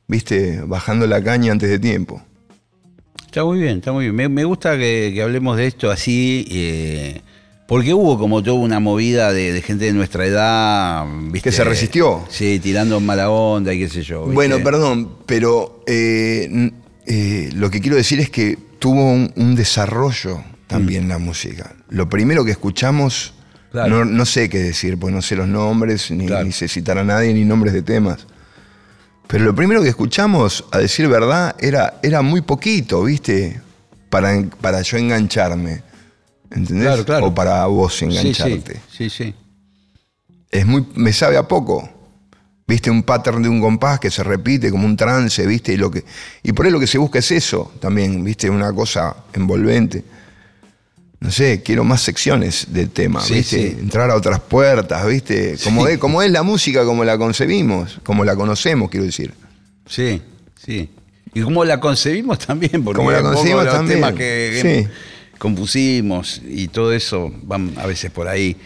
[0.07, 2.23] viste, bajando la caña antes de tiempo.
[3.27, 4.15] Está muy bien, está muy bien.
[4.15, 7.21] Me, me gusta que, que hablemos de esto así, eh,
[7.67, 11.05] porque hubo como toda una movida de, de gente de nuestra edad.
[11.33, 11.51] ¿viste?
[11.51, 12.25] Que se resistió.
[12.31, 14.21] Sí, tirando mala onda y qué sé yo.
[14.21, 14.35] ¿viste?
[14.37, 16.71] Bueno, perdón, pero eh,
[17.07, 21.75] eh, lo que quiero decir es que tuvo un, un desarrollo también la música.
[21.89, 23.35] Lo primero que escuchamos,
[23.71, 23.89] Claro.
[23.91, 26.45] no, no sé qué decir, pues no sé los nombres, ni, Claro.
[26.45, 28.27] ni sé citar a nadie, ni nombres de temas.
[29.27, 33.61] Pero lo primero que escuchamos, a decir verdad, era, era muy poquito, ¿viste?
[34.09, 35.83] Para, para yo engancharme.
[36.51, 36.87] ¿Entendés?
[36.87, 37.27] Claro, claro.
[37.27, 39.35] O para vos Sí, engancharte sí, sí, sí.
[40.51, 41.91] es muy, me sabe a poco.
[42.67, 45.91] Viste un pattern de un compás que se repite como un trance, viste, y lo
[45.91, 46.05] que.
[46.43, 50.05] Y por ahí lo que se busca es eso también, viste, una cosa envolvente.
[51.21, 53.77] No sé, quiero más secciones del tema, Sí, viste, sí.
[53.81, 55.93] entrar a otras puertas, viste, como, Sí.
[55.95, 59.35] es, como es la música, como la concebimos, como la conocemos, quiero decir.
[59.87, 60.23] Sí,
[60.65, 60.89] sí.
[61.35, 64.89] Y cómo la concebimos también, porque la concebimos los también, temas que,
[65.39, 68.57] compusimos y todo eso van a veces por ahí.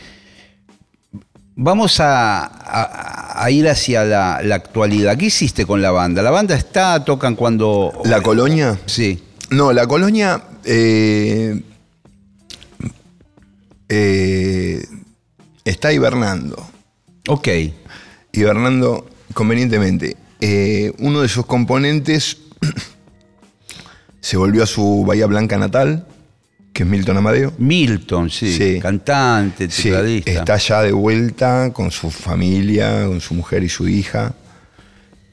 [1.54, 5.16] Vamos a, a- a ir hacia la, la actualidad.
[5.18, 6.22] ¿Qué hiciste con la banda?
[6.22, 7.92] ¿La banda está, tocan cuando...
[8.04, 8.78] ¿La colonia?
[8.86, 9.22] Sí.
[9.50, 11.60] No, la colonia eh,
[13.94, 14.82] eh,
[15.66, 16.56] está hibernando.
[17.28, 17.48] Ok.
[18.32, 20.16] hibernando convenientemente.
[20.40, 22.38] Eh, uno de sus componentes
[24.20, 26.06] se volvió a su Bahía Blanca natal,
[26.72, 27.52] que es Milton Amadeo.
[27.58, 28.56] Milton, sí.
[28.56, 28.80] Sí.
[28.80, 30.30] Cantante, Sí, tecladista.
[30.30, 34.32] está ya de vuelta con su familia, con su mujer y su hija.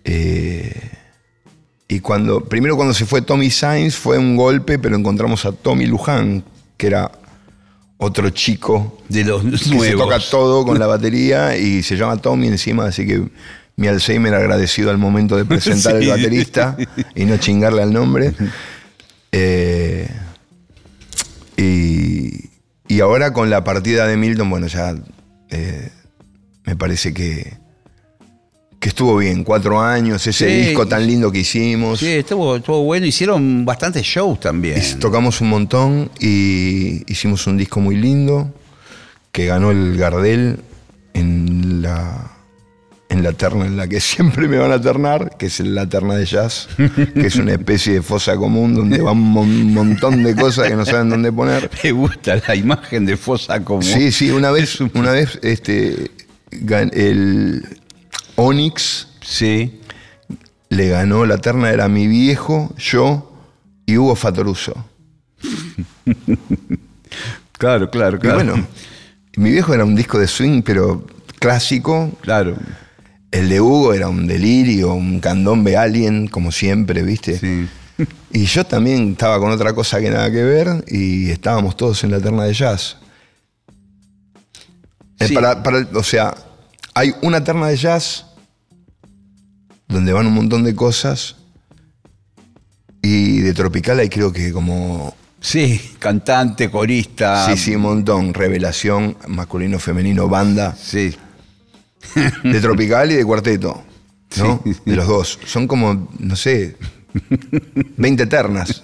[0.04, 0.92] Eh,
[1.88, 5.86] y cuando, primero cuando se fue Tommy Sainz fue un golpe, pero encontramos a Tommy
[5.86, 6.44] Luján,
[6.78, 7.10] que era
[8.02, 12.48] otro chico De los que se toca todo con la batería y se llama Tommy
[12.48, 13.24] encima, así que
[13.76, 16.04] mi Alzheimer agradecido al momento de presentar Sí.
[16.06, 16.78] el baterista
[17.14, 18.34] y no chingarle al nombre.
[19.32, 20.08] Eh,
[21.58, 22.50] y,
[22.88, 24.96] y ahora con la partida de Milton, bueno, ya
[25.50, 25.92] eh,
[26.66, 27.58] me parece que,
[28.80, 30.68] que estuvo bien, cuatro años, ese Sí.
[30.70, 32.00] disco tan lindo que hicimos.
[32.00, 33.06] Sí, estuvo, estuvo bueno.
[33.06, 34.80] Hicieron bastantes shows también.
[34.82, 38.54] Y tocamos un montón y hicimos un disco muy lindo
[39.34, 40.60] que ganó el Gardel
[41.14, 42.32] en la,
[43.10, 46.16] en la terna en la que siempre me van a ternar, que es la terna
[46.16, 50.36] de jazz, que es una especie de fosa común donde va un mon- montón de
[50.38, 51.70] cosas que no saben dónde poner.
[51.84, 53.82] Me gusta la imagen de Fosa como...
[53.82, 56.12] Sí, sí, una vez, una vez este,
[56.52, 57.79] el
[58.42, 59.80] Onyx Sí.
[60.70, 63.32] le ganó la terna, era mi viejo, yo
[63.86, 64.74] y Hugo Fatoruso.
[67.58, 68.68] Claro, claro, Y bueno,
[69.36, 71.06] mi viejo era un disco de swing, pero
[71.40, 72.10] clásico.
[72.22, 72.56] Claro.
[73.32, 77.38] El de Hugo era un delirio, un candombe alien, como siempre, ¿viste?
[77.40, 77.68] Sí.
[78.32, 82.12] Y yo también estaba con otra cosa que nada que ver y estábamos todos en
[82.12, 82.96] la terna de jazz.
[85.20, 85.34] Eh, Sí.
[85.34, 86.34] para- para el- o sea,
[86.94, 88.26] hay una terna de jazz
[89.90, 91.36] donde van un montón de cosas
[93.02, 97.46] y de tropical hay creo que como Sí, cantante, corista.
[97.46, 98.34] Sí, sí, un montón.
[98.34, 100.76] Revelación, masculino, femenino, banda.
[100.76, 101.16] Sí.
[102.44, 103.84] De tropical y de cuarteto.
[104.38, 104.62] ¿No?
[104.64, 104.76] Sí.
[104.86, 105.40] De los dos.
[105.46, 106.76] Son como, no sé,
[107.98, 108.84] 20 ternas.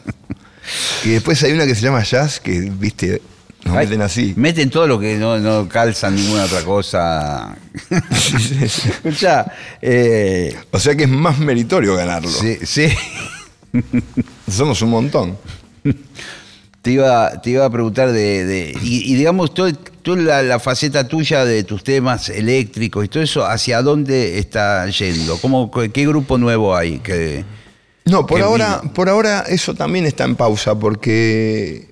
[1.04, 3.22] Y después hay una que se llama jazz, que, viste,
[3.66, 4.34] nos Ay, meten así.
[4.38, 7.58] Meten todo lo que no, no calzan ninguna otra cosa.
[8.62, 9.46] Escucha,
[9.82, 12.30] eh, O sea que es más meritorio ganarlo.
[12.30, 12.88] sí, sí.
[14.50, 15.38] Somos un montón.
[16.82, 18.46] Te iba, te iba a preguntar de.
[18.46, 19.72] de- y, y digamos, toda
[20.06, 25.38] la, la faceta tuya de tus temas eléctricos y todo eso, ¿hacia dónde está yendo?
[25.40, 27.00] ¿Cómo, ¿Qué grupo nuevo hay?
[27.00, 27.44] Que,
[28.06, 28.94] No, por que ahora, vino.
[28.94, 31.90] por ahora eso también está en pausa porque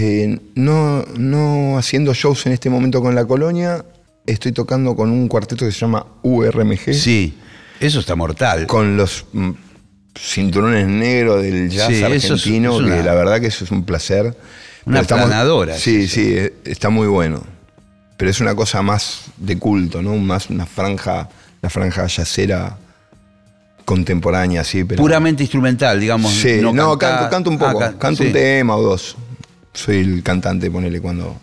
[0.00, 3.84] eh, no, no haciendo shows en este momento con la colonia,
[4.26, 7.34] estoy tocando con un cuarteto que se llama URMG, Sí,
[7.80, 8.66] eso está mortal.
[8.66, 9.50] con los mm,
[10.18, 13.70] cinturones negros del jazz Sí, eso es- argentino, una- que la verdad que eso es
[13.70, 14.36] un placer.
[14.86, 17.42] Una aplanadora, Sí, es sí, eh, está muy bueno.
[18.16, 20.16] Pero es una cosa más de culto, ¿no?
[20.16, 21.28] Más una franja,
[21.60, 22.78] la franja yacera
[23.84, 25.00] contemporánea, sí, pero.
[25.02, 26.32] Puramente instrumental, digamos.
[26.32, 28.28] Sí, no, cantar- canto, canto un poco, Ah, can- canto sí.
[28.28, 29.16] un tema o dos.
[29.76, 31.38] Soy el cantante, ponele, cuando,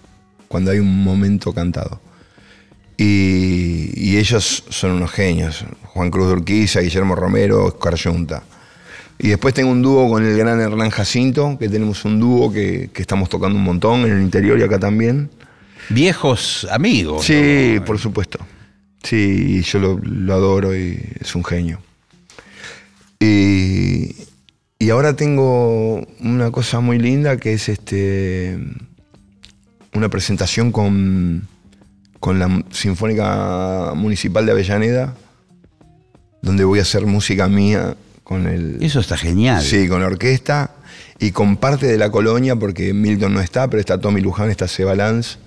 [0.47, 2.01] cuando hay un momento cantado.
[2.97, 5.63] Y, y ellos son unos genios.
[5.83, 8.43] Juan Cruz de Urquiza, Guillermo Romero, Oscar Yunta.
[9.19, 12.89] Y después tengo un dúo con el gran Hernán Jacinto, que tenemos un dúo que,
[12.91, 15.29] que estamos tocando un montón en el interior y acá también.
[15.89, 17.25] Viejos amigos.
[17.25, 17.85] Sí, ¿no?
[17.85, 18.39] por supuesto.
[19.03, 21.79] Sí, yo lo, lo adoro y es un genio.
[23.19, 24.15] Y,
[24.83, 28.59] y ahora tengo una cosa muy linda que es este
[29.93, 31.47] una presentación con,
[32.19, 35.15] con la Sinfónica Municipal de Avellaneda,
[36.41, 38.83] donde voy a hacer música mía con el.
[38.83, 39.63] Eso está genial.
[39.63, 40.71] Sí, con la orquesta
[41.17, 44.67] y con parte de la colonia, porque Milton no está, pero está Tommy Luján, está
[44.67, 45.37] Seba Lanz,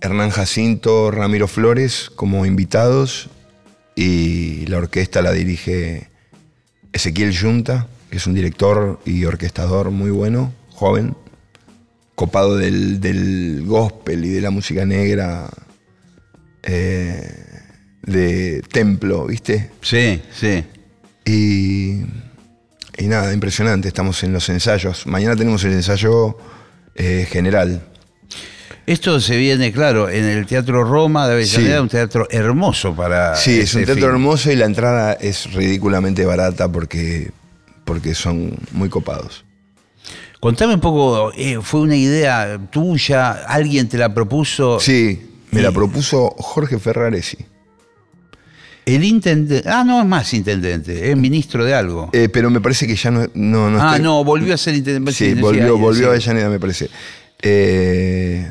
[0.00, 3.28] Hernán Jacinto, Ramiro Flores como invitados
[3.96, 6.10] y la orquesta la dirige
[6.92, 11.16] Ezequiel Yunta, que es un director y orquestador muy bueno, joven,
[12.14, 15.48] copado del, del gospel y de la música negra
[16.62, 17.26] eh,
[18.02, 19.70] de templo, ¿viste?
[19.80, 20.62] Sí, sí.
[21.24, 22.02] Y,
[23.02, 23.88] y nada, impresionante.
[23.88, 25.06] Estamos en los ensayos.
[25.06, 26.36] Mañana tenemos el ensayo
[26.94, 27.80] eh, general.
[28.84, 31.82] Esto se viene, claro, en el Teatro Roma de Avellaneda, Sí.
[31.82, 33.36] un teatro hermoso para.
[33.36, 34.16] Sí, es un este teatro film.
[34.16, 37.30] hermoso y la entrada es ridículamente barata porque,
[37.92, 39.44] porque son muy copados.
[40.40, 43.32] Contame un poco, eh, ¿fue una idea tuya?
[43.46, 44.80] ¿Alguien te la propuso?
[44.80, 47.36] Sí, me la propuso Jorge Ferraresi.
[48.86, 49.68] El intendente.
[49.68, 52.08] Ah, no es más intendente, es ministro de algo.
[52.14, 53.26] Eh, pero me parece que ya no.
[53.34, 55.12] no, no ah, estoy- no, volvió a ser intendente.
[55.12, 56.88] Sí, volvió, volvió a Avellaneda, me parece.
[57.42, 58.50] Eh,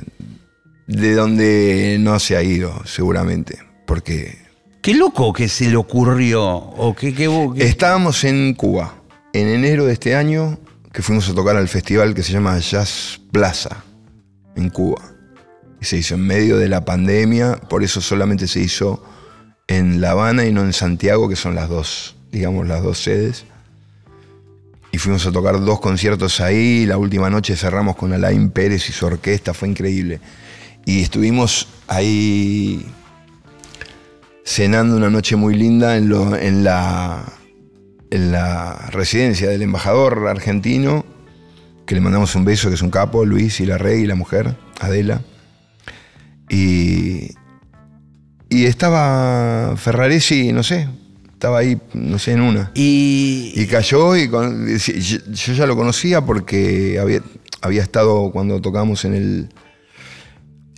[0.86, 3.58] de donde no se ha ido, seguramente.
[3.88, 4.38] Porque
[4.84, 6.44] Qué loco que se le ocurrió.
[6.46, 9.01] O que, que, que- Estábamos en Cuba
[9.34, 10.60] en enero de este año,
[10.92, 13.84] que fuimos a tocar al festival que se llama Jazz Plaza,
[14.56, 15.02] en Cuba.
[15.80, 19.04] Y se hizo en medio de la pandemia, por eso solamente se hizo
[19.68, 23.46] en La Habana y no en Santiago, que son las dos, digamos, las dos sedes.
[24.92, 26.86] Y fuimos a tocar dos conciertos ahí.
[26.86, 30.20] La última noche cerramos con Alain Pérez y su orquesta, fue increíble.
[30.86, 32.86] Y estuvimos ahí
[34.44, 37.24] cenando una noche muy linda en, lo- en la,
[38.12, 41.06] en la residencia del embajador argentino,
[41.88, 44.16] que le mandamos un beso, que es un capo, Luis y la rey y la
[44.16, 45.22] mujer, Adela.
[46.50, 47.32] Y,
[48.50, 50.88] y estaba Ferraresi, no sé,
[51.34, 52.72] estaba ahí, no sé, en una.
[52.76, 57.22] y, Y cayó y con- yo, yo ya lo conocía porque había,
[57.62, 59.50] había estado cuando tocamos en el,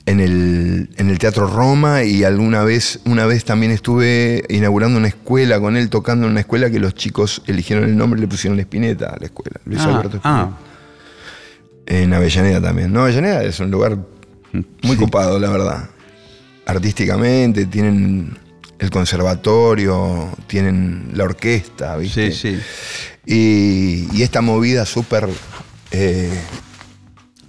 [0.06, 5.08] en el en el Teatro Roma y alguna vez una vez también estuve inaugurando una
[5.08, 8.28] escuela con él tocando en una escuela que los chicos eligieron el nombre y le
[8.28, 9.60] pusieron Espineta a la escuela.
[9.66, 10.30] Luis ah, Alberto Spinetta.
[10.30, 10.58] ah,
[11.86, 12.92] En Avellaneda también.
[12.92, 13.98] No, Avellaneda es un lugar
[14.82, 15.90] muy copado, la verdad.
[16.66, 18.38] Artísticamente, tienen
[18.80, 22.32] el conservatorio, tienen la orquesta, ¿viste?
[22.32, 22.60] sí, sí.
[23.26, 25.30] Y, y esta movida súper
[25.92, 26.30] eh,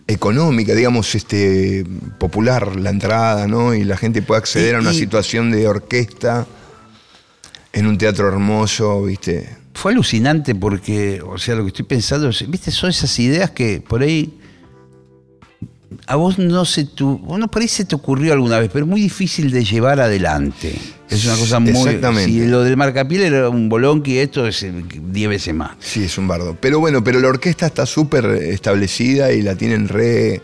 [0.07, 1.85] económica, digamos, este,
[2.19, 3.75] popular, la entrada, ¿no?
[3.75, 6.47] Y la gente puede acceder Y- a una y- situación de orquesta
[7.73, 9.49] en un teatro hermoso, ¿viste?
[9.75, 13.81] Fue alucinante porque, o sea, lo que estoy pensando, es, viste, son esas ideas que
[13.81, 14.39] por ahí
[16.07, 18.91] a vos no se tu, bueno, por ahí se te ocurrió alguna vez, pero es
[18.91, 20.75] muy difícil de llevar adelante.
[21.09, 21.71] Es una cosa muy.
[21.71, 22.31] Exactamente.
[22.31, 25.73] Si lo del marcapiel era un bolonqui, esto es eh, 10 veces más.
[25.81, 26.57] Sí, es un bardo.
[26.61, 30.43] Pero bueno, pero la orquesta está súper establecida y la tienen re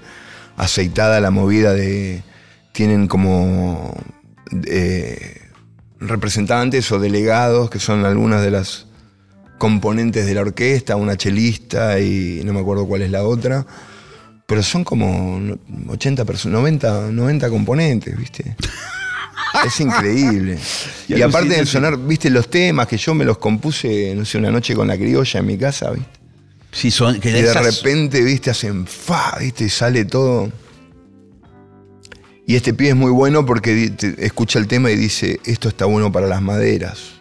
[0.57, 2.23] aceitada la movida de.
[2.73, 3.95] Tienen como
[4.67, 5.41] eh,
[5.99, 8.87] representantes o delegados que son algunas de las
[9.59, 13.67] componentes de la orquesta, una chelista y no me acuerdo cuál es la otra.
[14.51, 15.41] Pero son como
[15.89, 18.57] 80 personas, 90, 90 componentes, ¿viste?
[19.65, 20.59] Es increíble.
[21.09, 21.67] Y y aparte de alucinante.
[21.67, 24.97] sonar, viste, los temas que yo me los compuse, no sé, una noche con la
[24.97, 26.19] criolla en mi casa, viste.
[26.73, 30.51] Si son, que Y de esas- repente, viste, hacen fa, viste, y sale todo.
[32.47, 36.11] Y este pibe es muy bueno porque escucha el tema y dice, esto está bueno
[36.11, 37.20] para las maderas.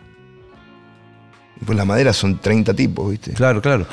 [1.65, 3.31] Pues la madera son 30 tipos, ¿viste?
[3.33, 3.85] Claro, claro.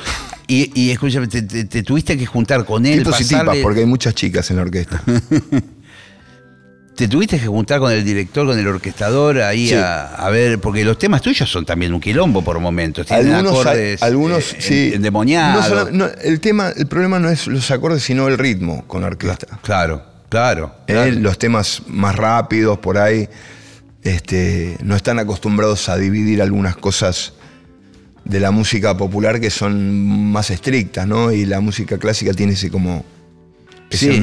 [0.47, 2.99] Y, y escúchame, te, te- te tuviste que juntar con él.
[2.99, 5.01] Tipos y pasarle- tipas, porque hay muchas chicas en la orquesta.
[6.95, 9.75] Te tuviste que juntar con el director, con el orquestador, ahí Sí.
[9.75, 13.05] a, a ver, porque los temas tuyos son también un quilombo por momentos.
[13.05, 14.87] Tienen algunos, acordes algunos eh, sí.
[14.87, 15.69] en- endemoniados.
[15.69, 19.01] No solo- no, el tema, el problema no es los acordes, sino el ritmo con
[19.01, 19.59] la orquesta.
[19.61, 20.73] Claro, claro.
[20.87, 23.29] Eh, los temas más rápidos por ahí
[24.01, 27.33] este, no están acostumbrados a dividir algunas cosas
[28.27, 31.31] de la música popular que son más estrictas, ¿no?
[31.31, 33.05] Y la música clásica tiene ese como
[33.89, 34.21] ese,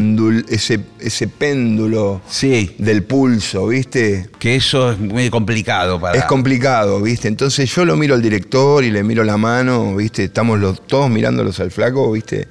[0.50, 4.28] ese, ese péndulo Sí, del pulso, ¿viste?
[4.38, 6.18] que eso es muy complicado para.
[6.18, 7.28] Es complicado, ¿viste?
[7.28, 10.24] Entonces yo lo miro al director y le miro la mano, ¿viste?
[10.24, 12.46] Estamos los, todos mirándolos al flaco, ¿viste?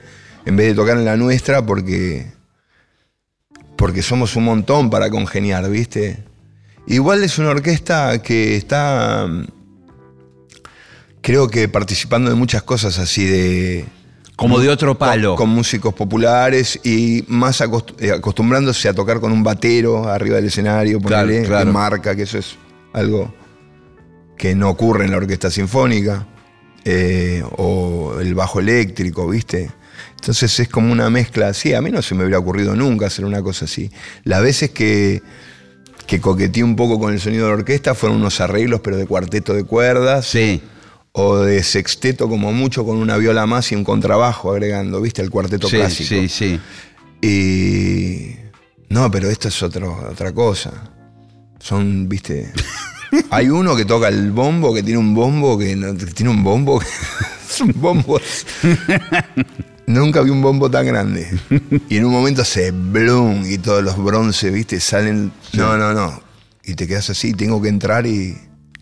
[0.46, 2.34] En vez de tocar en la nuestra porque
[3.76, 6.24] porque somos un montón para congeniar, ¿viste?
[6.88, 9.28] Igual es una orquesta que está
[11.23, 13.86] creo que participando de muchas cosas así de
[14.36, 15.36] Como de otro palo.
[15.36, 20.45] Con, músicos populares y más acost- eh, acostumbrándose a tocar con un batero arriba del
[20.45, 21.71] escenario, Claro, ponele, claro.
[21.73, 22.55] marca, que eso es
[22.93, 23.33] algo
[24.38, 26.27] que no ocurre en la orquesta sinfónica,
[26.86, 29.71] eh, o el bajo eléctrico, ¿viste?
[30.19, 31.73] Entonces es como una mezcla así.
[31.73, 33.89] A mí no se me hubiera ocurrido nunca hacer una cosa así.
[34.23, 35.21] Las veces que,
[36.07, 39.05] que coqueteé un poco con el sonido de la orquesta fueron unos arreglos, pero de
[39.05, 40.62] cuarteto de cuerdas Sí.
[40.65, 40.73] o
[41.15, 45.21] de sexteto como mucho con una viola más y un contrabajo agregando, ¿viste?
[45.21, 46.08] El cuarteto Sí, clásico.
[46.10, 46.60] sí, sí.
[47.21, 48.36] Y
[48.89, 50.71] no, pero esto es otro, otra cosa.
[51.60, 52.52] Son, ¿viste?
[53.30, 56.80] Hay uno que toca el bombo, que tiene un bombo, que, no- tiene un bombo,
[56.80, 56.88] que
[57.47, 58.19] es un bombo.
[59.86, 61.28] Nunca vi un bombo tan grande.
[61.89, 64.80] Y en un momento se blum y todos los bronces, ¿viste?
[64.80, 65.32] Salen.
[65.54, 66.21] No, no, no.
[66.63, 68.36] Y te quedas así, tengo que entrar y,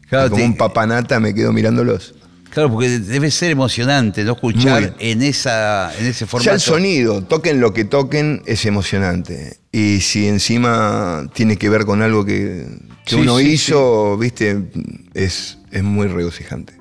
[0.10, 2.16] Claro, y como un papanata me quedo mirándolos.
[2.52, 4.92] Claro, porque debe ser emocionante no escuchar Muy.
[5.00, 6.46] en esa en ese formato.
[6.50, 9.58] Ya el sonido, toquen lo que toquen, es emocionante.
[9.72, 12.68] Y si encima tiene que ver con algo que,
[13.06, 14.70] que Sí, uno sí, hizo, viste,
[15.14, 16.74] es, es muy regocijante.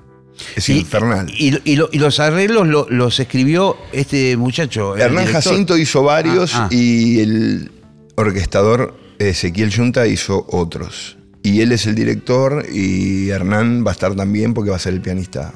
[0.57, 1.31] Es Y- infernal.
[1.39, 4.97] Y, y lo- y los arreglos lo- los escribió este muchacho.
[4.97, 5.27] Hernán.
[5.27, 6.75] Jacinto hizo varios Ah, ah.
[6.75, 7.71] y el
[8.17, 11.17] orquestador Ezequiel Yunta hizo otros.
[11.43, 14.93] Y él es el director y Hernán va a estar también porque va a ser
[14.95, 15.55] el pianista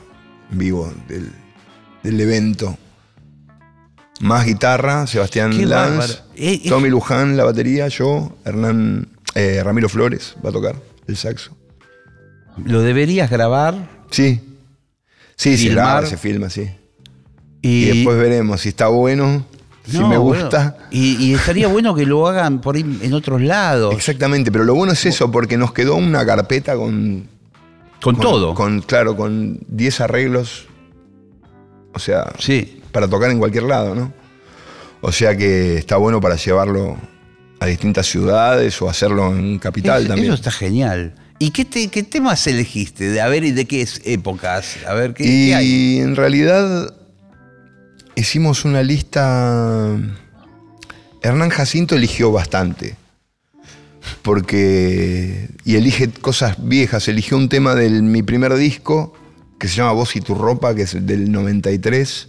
[0.56, 1.30] vivo del,
[2.02, 2.76] del evento.
[4.20, 6.22] Más guitarra, Sebastián Qué Lanz.
[6.36, 6.68] Eh, eh.
[6.68, 11.56] Tommy Luján, la batería, yo, Hernán, eh, Ramiro Flores va a tocar el saxo.
[12.64, 13.74] Lo deberías grabar
[14.10, 14.40] Sí,
[15.34, 16.70] sí, se graba, se filma, sí.
[17.60, 19.44] y, Y, después veremos si está bueno,
[19.84, 20.76] si No, me bueno, gusta.
[20.92, 23.92] y, y estaría bueno que lo hagan por ahí en otros lados.
[23.94, 27.28] Exactamente, pero lo bueno es eso, porque nos quedó una carpeta con.
[28.04, 28.54] Con, todo.
[28.54, 30.66] Con, claro, con 10 arreglos.
[31.94, 32.80] O sea, sí.
[32.92, 34.12] para tocar en cualquier lado, ¿no?
[35.00, 36.96] O sea que está bueno para llevarlo
[37.60, 40.26] a distintas ciudades o hacerlo en capital Eso- también.
[40.28, 41.14] Eso está genial.
[41.38, 43.08] ¿Y qué, te- qué temas elegiste?
[43.10, 44.76] De, a ver, ¿y de qué es- épocas?
[44.86, 45.98] A ver, ¿qué, y qué hay?
[45.98, 46.94] en realidad
[48.14, 49.96] hicimos una lista.
[51.22, 52.96] Hernán Jacinto eligió bastante.
[54.22, 55.48] Porque.
[55.64, 57.08] Y elige cosas viejas.
[57.08, 59.12] Eligió un tema de mi primer disco,
[59.58, 62.28] que se llama Vos y tu ropa, que es del 93.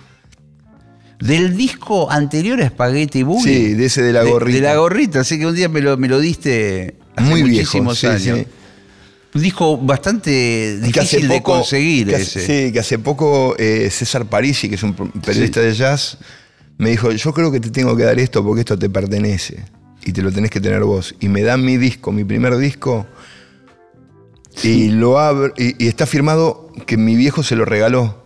[1.20, 3.44] Del disco anterior a Spaghetti Boogie.
[3.70, 4.56] Sí, de ese de la gorrita.
[4.58, 7.78] De, la gorrita, así que un día me lo, me lo diste hace Muy viejo.
[7.80, 8.40] muchísimos sí, años.
[8.40, 8.48] sí.
[9.34, 12.66] Un disco bastante difícil de conseguir que hace- ese.
[12.68, 16.18] Sí, que hace poco eh, César Parisi, que es un periodista de jazz,
[16.78, 19.64] me dijo, yo creo que te tengo que dar esto porque esto te pertenece
[20.06, 21.14] y te lo tenés que tener vos.
[21.20, 23.06] Y me dan mi disco, mi primer disco,
[24.64, 28.24] y lo abro, y, y está firmado que mi viejo se lo regaló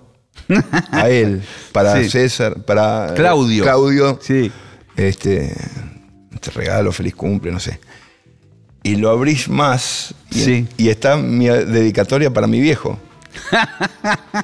[0.91, 2.09] a él, para Sí.
[2.09, 3.63] César, para Claudio.
[3.63, 4.19] Claudio.
[4.21, 4.51] Sí.
[4.95, 5.55] Este,
[6.39, 7.79] te regalo, feliz cumple, no sé.
[8.83, 10.67] Y lo abrís más y, Sí.
[10.77, 12.99] y está mi dedicatoria para mi viejo.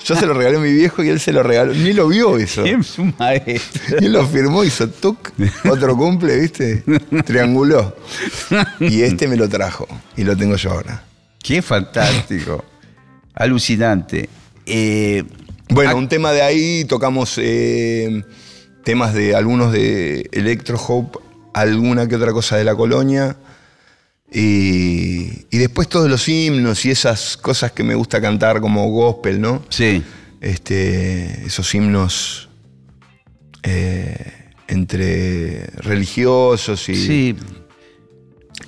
[0.04, 1.74] Yo se lo regalé a mi viejo y él se lo regaló.
[1.74, 2.64] Ni lo vio eso.
[2.66, 3.98] Es un maestro.
[4.00, 5.32] Y él lo firmó, hizo tuc,
[5.70, 6.84] otro cumple, ¿viste?
[7.26, 7.96] Trianguló.
[8.80, 9.88] Y este me lo trajo.
[10.16, 11.04] Y lo tengo yo ahora.
[11.42, 12.64] Qué fantástico.
[13.34, 14.30] Alucinante.
[14.66, 15.24] Eh,
[15.70, 18.24] Bueno, un tema de ahí, tocamos eh,
[18.84, 21.20] temas de algunos de Electro Hope,
[21.54, 23.36] alguna que otra cosa de la colonia.
[24.38, 29.40] Y, y después todos los himnos y esas cosas que me gusta cantar como gospel,
[29.40, 29.64] ¿no?
[29.70, 30.04] sí.
[30.42, 32.50] Este, esos himnos
[33.64, 37.36] eh, entre religiosos y, Sí.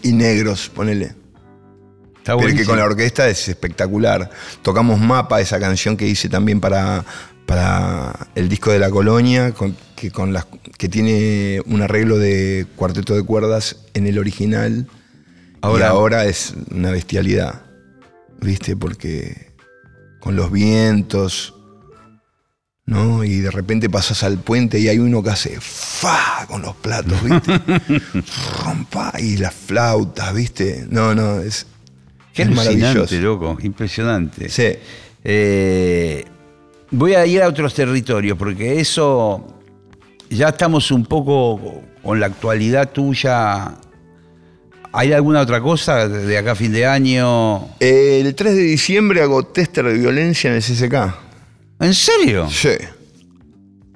[0.02, 1.14] y negros, ponele.
[2.24, 2.60] Pero buenísimo.
[2.62, 4.30] que con la orquesta es espectacular.
[4.64, 7.06] Tocamos Mapa, esa canción que hice también para,
[7.46, 10.48] para el disco de la colonia, con- que, con las,
[10.80, 14.88] que tiene un arreglo de cuarteto de cuerdas en el original.
[15.62, 17.62] Ahora- Ahora, ahora es una bestialidad.
[18.42, 18.76] ¿Viste?
[18.78, 19.54] Porque
[20.20, 21.54] con los vientos.
[22.86, 23.24] ¿No?
[23.26, 27.22] Y de repente pasas al puente y hay uno que hace fa con los platos,
[27.22, 27.60] ¿viste?
[28.64, 30.86] Rompa y las flautas, ¿viste?
[30.90, 31.66] No, no, es,
[32.34, 34.48] Qué es alucinante, loco, impresionante.
[34.48, 34.68] Sí.
[35.22, 36.24] Eh,
[36.92, 39.46] voy a ir a otros territorios, porque eso
[40.30, 41.60] ya estamos un poco
[42.02, 43.74] con la actualidad tuya.
[44.98, 47.68] ¿Hay alguna otra cosa de acá a fin de año?
[47.80, 51.16] El 3 de diciembre hago tester de violencia en el CCK.
[51.82, 52.50] ¿En serio?
[52.50, 52.70] Sí.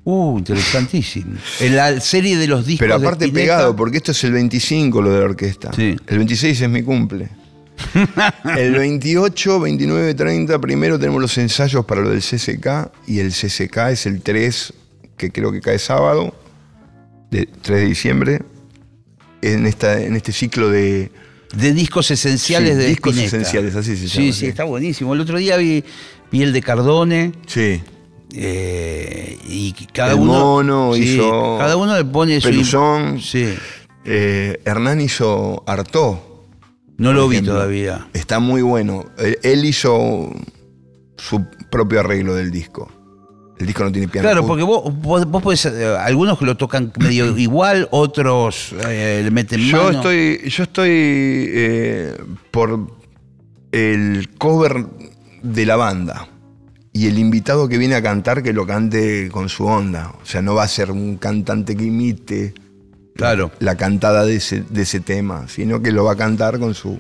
[0.04, 1.38] Uh, interesantísimo.
[1.60, 4.34] En la serie de los discos Pero de aparte Spinetta- pegado, porque esto es el
[4.34, 5.72] 25 lo de la orquesta.
[5.74, 5.96] Sí.
[6.06, 7.30] El 26 es mi cumple.
[8.58, 13.78] el 28, 29, 30, primero tenemos los ensayos para lo del CCK y el CCK
[13.90, 14.74] es el 3,
[15.18, 16.36] que creo que cae sábado,
[17.32, 18.42] de 3 de diciembre,
[19.42, 21.12] en, esta, en este ciclo de...
[21.56, 23.38] De discos esenciales Sí, de discos Spinetta.
[23.38, 24.46] esenciales, así se llama, sí, sí.
[24.46, 25.14] está buenísimo.
[25.14, 25.84] El otro día vi,
[26.32, 27.34] vi el de Cardone.
[27.46, 27.82] Sí.
[28.34, 33.20] eh, y cada El uno mono sí, hizo cada uno le pone su Peluzón.
[33.22, 33.54] sí
[34.06, 36.48] Eh, Hernán hizo Artó.
[36.98, 39.06] no lo vi todavía Está muy bueno.
[39.44, 40.32] Él hizo
[41.18, 42.90] su propio arreglo del disco.
[43.62, 44.28] El disco no tiene piano.
[44.28, 49.22] claro porque vos, vos, vos podés, eh, algunos que lo tocan medio igual otros eh,
[49.24, 52.18] le meten Yo mano estoy, yo estoy eh,
[52.50, 52.88] por
[53.72, 54.88] el cover
[55.44, 56.28] de la banda.
[56.92, 60.12] Y el invitado que viene a cantar, que lo cante con su onda.
[60.22, 62.54] O sea, no va a ser un cantante que imite
[63.16, 66.74] claro la cantada de ese, de ese tema, sino que lo va a cantar con
[66.74, 67.00] su,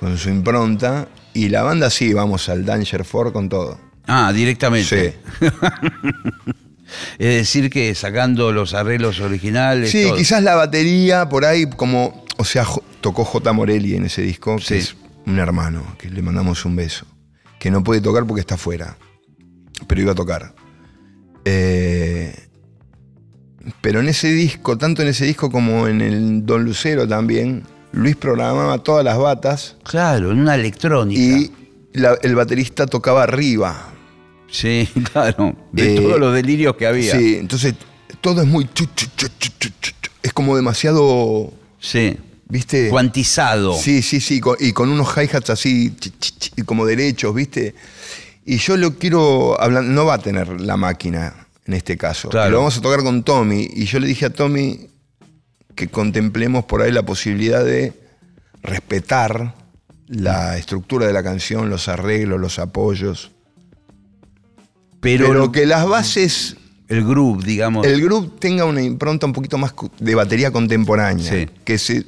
[0.00, 1.08] con su impronta.
[1.34, 3.91] Y la banda sí, vamos al Danger 4 con todo.
[4.06, 5.46] Ah directamente Sí.
[7.18, 10.16] es decir que sacando los arreglos originales Sí, todo.
[10.16, 12.66] quizás la batería por ahí, como, o sea,
[13.00, 13.52] tocó J.
[13.52, 14.74] Morelli en ese disco, que Sí.
[14.74, 14.96] es
[15.26, 17.06] un hermano, que le mandamos un beso,
[17.58, 18.96] que no puede tocar porque está afuera,
[19.86, 20.54] pero iba a tocar.
[21.44, 22.34] Eh,
[23.80, 28.16] pero en ese disco, tanto en ese disco como en el Don Lucero también, Luis
[28.16, 31.52] programaba todas las batas claro en una electrónica y
[31.92, 33.91] la- el baterista tocaba arriba.
[34.52, 37.74] Sí claro de Eh, todos los delirios que había Sí, entonces
[38.20, 38.68] todo es muy...
[40.22, 42.16] Es como demasiado, sí
[42.52, 42.90] ¿viste?
[42.90, 45.96] cuantizado Sí, sí, sí, y con unos hi-hats así,
[46.66, 47.74] como derechos, ¿viste?
[48.44, 52.28] Y yo lo quiero hablar, no va a tener la máquina en este caso.
[52.28, 52.50] Claro.
[52.50, 53.68] Lo vamos a tocar con Tommy.
[53.72, 54.88] Y yo le dije a Tommy
[55.74, 57.92] que contemplemos por ahí la posibilidad de
[58.62, 59.54] respetar
[60.08, 63.30] la estructura de la canción, los arreglos, los apoyos.
[65.02, 66.56] Pero, Pero, que las bases,
[66.88, 71.30] el groove digamos el groove tenga una impronta un poquito más de batería contemporánea.
[71.30, 71.48] Sí.
[71.64, 72.06] Que se,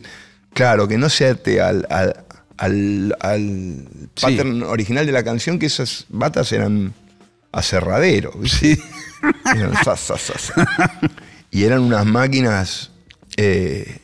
[0.55, 2.17] claro, que no se ate al, al,
[2.57, 4.23] al- al Sí.
[4.27, 6.95] pattern original de la canción, que esas batas eran
[7.53, 8.33] aserradero.
[8.47, 8.79] sí
[9.57, 10.55] Eran sa, sa, sa.
[11.51, 12.91] Y eran unas máquinas,
[13.37, 13.99] eh,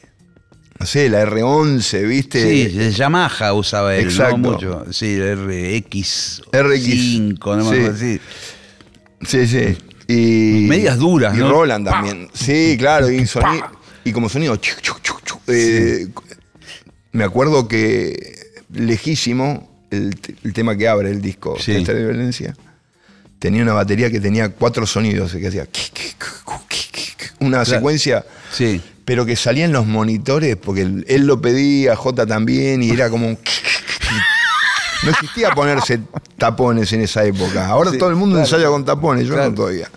[0.78, 2.42] no sé, la R11, ¿viste?
[2.42, 4.36] Sí, de Yamaha usaba él, Exacto.
[4.38, 4.86] no mucho.
[4.92, 6.42] Sí, RX.
[6.52, 8.20] RX, 5, no me sí.
[9.26, 9.46] Sí.
[9.46, 9.78] Sí.
[10.08, 11.50] Y, Medias duras, Y ¿no?
[11.50, 12.28] Roland también.
[12.32, 13.10] Sí, claro.
[13.10, 13.62] Y, soni-
[14.04, 14.56] y como sonido.
[14.56, 16.08] chu, chu, chu, chu, eh,
[17.12, 18.36] Me acuerdo que
[18.72, 20.14] lejísimo, el,
[20.52, 21.72] tema que abre el disco, Sí.
[21.74, 22.56] Testa de Violencia,
[23.38, 25.66] tenía una batería que tenía cuatro sonidos, que hacía
[27.40, 28.80] una secuencia, Sí.
[29.04, 33.08] pero que salía en los monitores, porque él, él lo pedía, J también, y era
[33.10, 33.38] como un...
[35.04, 36.00] No existía ponerse
[36.36, 37.66] tapones en esa época.
[37.66, 38.46] Ahora Sí, todo el mundo claro.
[38.46, 39.50] ensaya con tapones, yo Claro.
[39.50, 39.88] no todavía.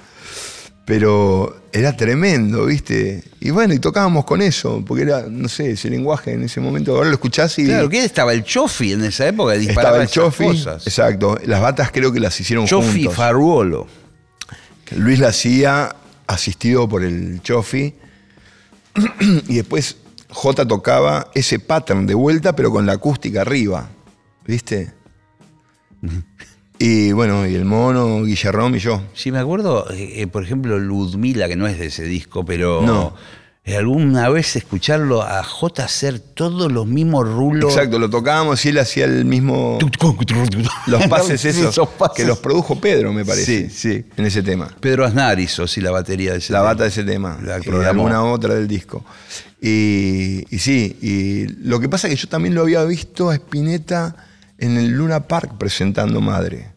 [0.86, 3.24] Pero era tremendo, ¿viste?
[3.40, 6.94] Y bueno, y tocábamos con eso, porque era, no sé, ese lenguaje en ese momento.
[6.96, 8.34] Ahora lo escuchás y Claro, ¿quién estaba?
[8.34, 10.44] El Chofi en esa época, disparaba estaba el esas Chofi.
[10.46, 10.88] cosas.
[10.88, 11.38] Exacto.
[11.46, 13.16] Las batas creo que las hicieron Chofi juntos.
[13.16, 13.88] Faruolo.
[14.98, 15.96] Luis la hacía
[16.28, 17.94] asistido por el Chofi.
[19.48, 19.96] y después
[20.30, 23.88] J tocaba ese pattern de vuelta, pero con la acústica arriba.
[24.46, 24.92] ¿Viste?
[26.80, 29.02] Y bueno, y el mono, Guillermo y yo.
[29.14, 32.82] Sí, me acuerdo, eh, eh, por ejemplo, Ludmila, que no es de ese disco, pero
[32.82, 33.16] No.
[33.64, 37.74] eh, alguna vez escucharlo a J hacer todos los mismos rulos.
[37.74, 39.78] Exacto, lo tocábamos y él hacía el mismo.
[40.88, 41.80] Los pases esos.
[41.98, 42.16] pases.
[42.18, 43.70] Que los produjo Pedro, me parece.
[43.70, 44.06] Sí, sí.
[44.18, 44.70] En ese tema.
[44.82, 46.70] Pedro Aznar hizo, sí, la batería de ese La tema.
[46.72, 47.38] bata de ese tema.
[47.42, 48.08] La de programó.
[48.08, 49.06] alguna otra del disco.
[49.62, 53.36] Y, y sí, y lo que pasa es que yo también lo había visto a
[53.36, 54.14] Spinetta
[54.64, 56.72] en el Luna Park presentando Madre,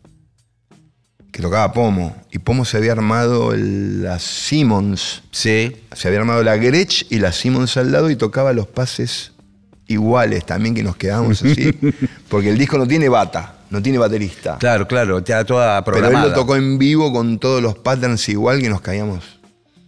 [1.32, 2.16] que tocaba Pomo.
[2.32, 5.76] Y Pomo se había armado el- la Simmons, Sí.
[5.94, 9.32] se había armado la Gretsch y la Simmons al lado y tocaba los pases
[9.86, 11.72] iguales también que nos quedábamos así.
[12.28, 14.56] porque el disco no tiene bata, no tiene baterista.
[14.58, 16.28] Claro, claro, ya toda Pero él programada.
[16.30, 19.22] lo tocó en vivo con todos los patterns igual que nos caíamos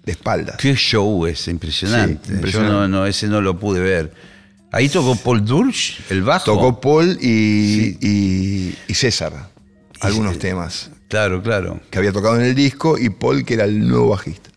[0.04, 0.56] de espaldas.
[0.56, 2.28] Qué show es, impresionante.
[2.28, 2.72] Sí, impresionante.
[2.72, 4.12] Yo no, no, ese no lo pude ver.
[4.70, 6.44] Ahí tocó Paul Dursch, el bajo.
[6.44, 9.32] Tocó Paul y, y- y César,
[10.00, 11.80] algunos temas Claro, claro.
[11.90, 14.50] que había tocado en el disco y Paul que era el nuevo bajista.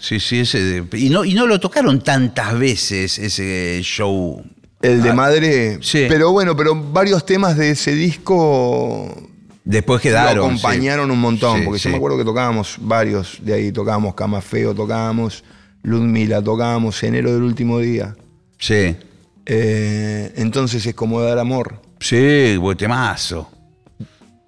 [0.00, 0.58] Sí, sí, ese.
[0.60, 4.42] de- y, no, y no lo tocaron tantas veces ese show.
[4.80, 6.06] El de Ah, Madre, sí.
[6.08, 9.14] pero bueno, pero varios temas de ese disco
[9.64, 10.44] Después lo quedaron.
[10.46, 11.12] acompañaron sí.
[11.12, 15.44] un montón, Sí, porque yo me acuerdo que tocábamos varios de ahí, tocábamos Camafeo, tocábamos
[15.84, 18.16] Ludmila, tocábamos Enero del último día.
[18.58, 18.96] Sí.
[19.46, 21.80] Eh, entonces es como dar amor.
[22.00, 23.50] Sí, buen temazo.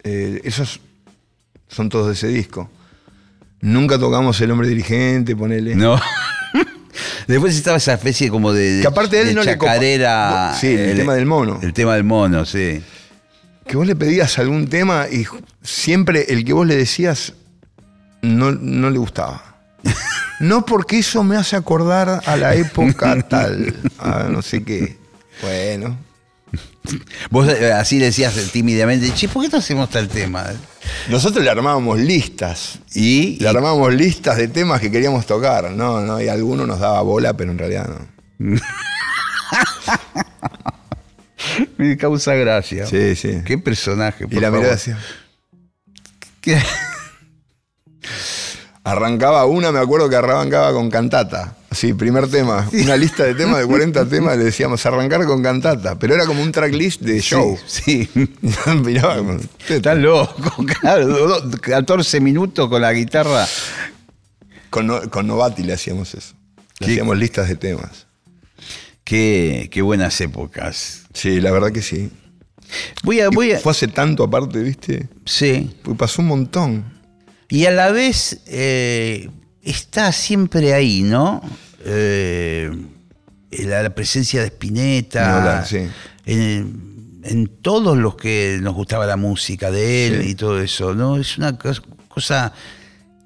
[0.03, 0.81] Eh, esos
[1.69, 2.71] son todos de ese disco.
[3.61, 5.75] Nunca tocamos El Hombre Dirigente, ponele.
[5.75, 6.01] No.
[7.27, 8.81] Después estaba esa especie como de.
[8.83, 10.55] Que aparte a él de no le chacarera.
[10.61, 11.59] Sí, el tema del mono.
[11.63, 12.83] El tema del mono, sí.
[13.67, 15.25] Que vos le pedías algún tema y
[15.63, 17.33] siempre el que vos le decías
[18.21, 19.57] no, no le gustaba.
[20.41, 24.99] No porque eso me hace acordar a la época tal, a no sé qué.
[25.43, 25.97] Bueno,
[27.31, 30.53] Vos eh, así decías tímidamente, che, ¿por qué no hacemos tal tema?
[31.09, 32.79] nosotros le armábamos listas.
[32.95, 33.39] Y.
[33.41, 37.35] Le armábamos listas de temas que queríamos tocar, no, no, y alguno nos daba bola,
[37.35, 37.89] pero en realidad
[38.39, 38.59] no.
[41.79, 42.87] Me causa gracia.
[42.87, 43.43] Sí, sí.
[43.45, 44.25] Qué personaje.
[44.25, 44.61] Y por la favor.
[44.65, 44.99] mirada.
[48.85, 51.57] Arrancaba una, me acuerdo que arrancaba con cantata.
[51.71, 52.69] Sí, primer tema.
[52.73, 55.99] Una lista de temas de 40 temas, le decíamos arrancar con cantata.
[55.99, 57.59] Pero era como un tracklist de show.
[57.67, 58.09] Sí.
[58.65, 58.89] Como,
[59.69, 61.07] Estás loco, claro.
[61.09, 63.47] do- do- 14 minutos con la guitarra.
[64.71, 66.35] con, No- con Novati le hacíamos eso.
[66.79, 66.93] Le ¿Qué?
[66.93, 68.07] hacíamos listas de temas.
[69.03, 71.05] Qué, qué buenas épocas.
[71.15, 72.11] Sí, la verdad que sí.
[73.03, 73.59] Voy a, voy a.
[73.61, 75.09] Fue hace tanto aparte, ¿viste?
[75.25, 75.75] Sí.
[75.83, 76.94] Pues pasó un montón.
[77.55, 79.31] Y a la vez eh,
[79.63, 81.41] está siempre ahí, ¿no?
[81.85, 82.69] Eh,
[83.51, 85.65] la, la presencia de Spinetta.
[85.65, 85.87] sí.
[86.27, 90.31] En, en todos los que nos gustaba la música de él Sí.
[90.31, 91.17] y todo eso, ¿no?
[91.17, 92.53] Es una cos- cosa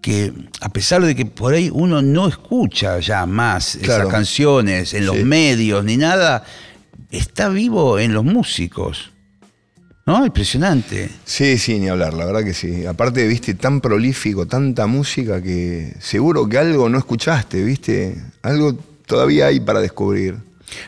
[0.03, 4.03] que, a pesar de que por ahí uno no escucha ya más Claro.
[4.03, 5.25] esas canciones en los Sí.
[5.25, 6.45] medios ni nada,
[7.11, 9.11] está vivo en los músicos.
[10.09, 10.25] ¿No?
[10.25, 11.11] Impresionante.
[11.25, 12.87] Sí, sí, ni hablar, la verdad que sí.
[12.87, 18.17] Aparte, viste, tan prolífico, tanta música que seguro que algo no escuchaste, viste.
[18.43, 18.73] Algo
[19.07, 20.37] todavía hay para descubrir.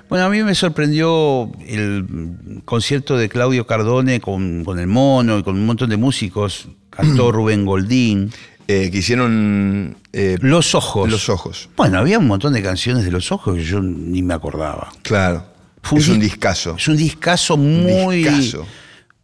[0.08, 5.42] Bueno, a mí me sorprendió el concierto de Claudio Cardone con, con el mono y
[5.42, 6.68] con un montón de músicos.
[6.88, 8.32] Cantó Rubén Goldín.
[8.68, 11.10] Eh, que hicieron eh, Los Ojos.
[11.10, 11.68] Los Ojos.
[11.76, 14.92] Bueno, había un montón de canciones de Los Ojos que yo ni me acordaba.
[15.02, 15.44] Claro.
[15.82, 16.76] Fue es un dis- discazo.
[16.78, 18.18] Es un discazo muy.
[18.24, 18.66] Discazo.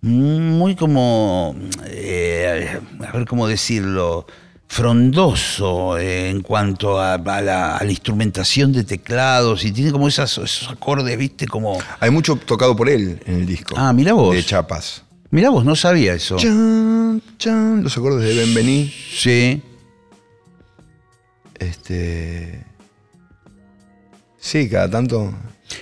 [0.07, 1.55] Muy como.
[1.87, 4.27] eh, a ver cómo decirlo.
[4.69, 10.39] Frondoso en cuanto a, a la, a la instrumentación de teclados y tiene como esas-
[10.39, 11.79] esos acordes, viste, como.
[12.01, 13.75] Hay mucho tocado por él en el disco.
[13.79, 14.35] Ah, mirá vos.
[14.35, 15.05] De chapas.
[15.31, 16.37] Mirá vos, no sabía eso.
[16.37, 18.93] Chan, chan, los acordes de Benvení.
[19.15, 19.63] Sí.
[21.59, 22.65] Este.
[24.39, 25.33] Sí, cada tanto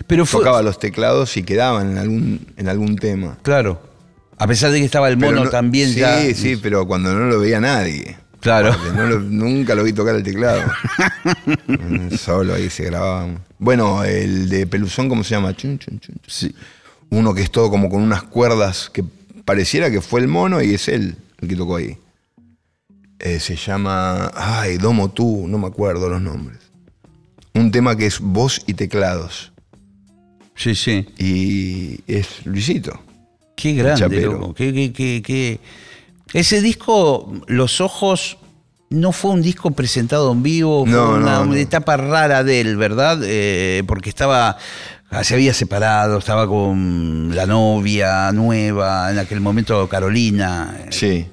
[0.07, 0.41] Pero fue.
[0.41, 3.39] tocaba los teclados y quedaban en algún, en algún tema.
[3.43, 3.93] Claro.
[4.37, 6.20] A pesar de que estaba el mono no- también sí, ya.
[6.35, 8.16] Sí, pero cuando no lo veía nadie.
[8.41, 8.72] Claro.
[8.76, 10.62] Porque no lo- nunca lo vi tocar el teclado.
[12.18, 13.28] Solo ahí se grababa.
[13.59, 15.55] Bueno, el de Peluzón, ¿cómo se llama?
[15.57, 16.16] Chun, chun, chun.
[16.26, 16.55] Sí.
[17.11, 19.05] Uno que es todo como con unas cuerdas que
[19.45, 21.97] pareciera que fue el mono y es él el que tocó ahí.
[23.20, 24.30] Eh, se llama.
[24.35, 26.59] Ay, Domo Tú, no me acuerdo los nombres.
[27.55, 29.53] Un tema que es voz y teclados.
[30.57, 31.07] Sí, sí.
[31.18, 33.01] Y es Luisito.
[33.57, 34.55] Qué grande, loco.
[34.55, 35.61] Qué, qué, qué, qué-
[36.32, 38.38] Ese disco, Los Ojos,
[38.90, 41.50] no fue un disco presentado en vivo, fue una, no, no.
[41.52, 43.18] una etapa rara de él, ¿verdad?
[43.24, 44.57] Eh, porque estaba.
[45.22, 51.26] Se había separado, estaba con la novia nueva, en aquel momento Carolina, eh, Sí.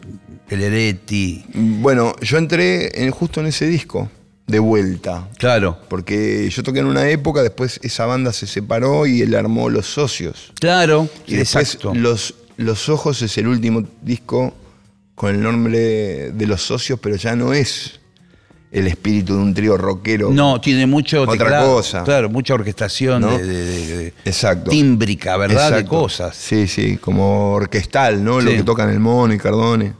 [0.47, 1.43] Peleretti.
[1.55, 4.09] Bueno, yo entré en- justo en ese disco,
[4.52, 5.28] de vuelta.
[5.38, 9.70] Claro, Porque yo toqué en una época, después esa banda se separó y él armó
[9.70, 10.52] Los Socios.
[10.60, 11.93] claro, Y después exacto.
[11.95, 14.54] Los, Los Ojos es el último disco
[15.16, 17.99] con el nombre de Los Socios, pero ya no es
[18.72, 20.30] el espíritu de un trío rockero.
[20.32, 22.04] No, tiene mucho Otra teclado, cosa.
[22.04, 23.38] Claro, mucha orquestación ¿No?
[23.38, 24.70] de, de- de- de- Exacto.
[24.72, 25.74] tímbrica, ¿verdad?
[25.76, 26.36] De cosas.
[26.38, 28.39] Sí, sí, como orquestal, ¿no?
[28.39, 29.93] Lo que tocan el mono y Cardone.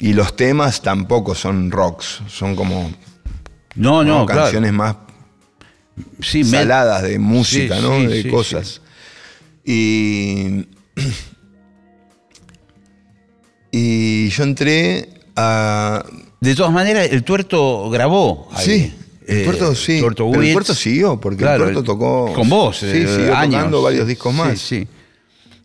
[0.00, 2.90] Y los temas tampoco son rocks, son como
[3.76, 4.26] No, no, ¿no?
[4.26, 4.42] claro.
[4.42, 4.96] canciones más
[6.20, 7.98] Sí, saladas de música, Sí, ¿no?
[8.00, 8.80] sí, de sí, cosas.
[9.64, 10.66] Y.
[13.70, 16.04] Y yo entré a.
[16.40, 18.48] De todas maneras, el tuerto grabó.
[18.52, 18.64] ahí.
[18.66, 18.94] Sí,
[19.26, 20.00] el Eh, tuerto sí.
[20.00, 20.52] Tuerto Pero el Witz.
[20.52, 22.32] tuerto siguió, porque Claro, el tuerto tocó.
[22.34, 23.54] Con vos, Sí, eh, siguió años.
[23.56, 24.58] tocando varios Sí, discos sí, más.
[24.58, 24.88] Sí,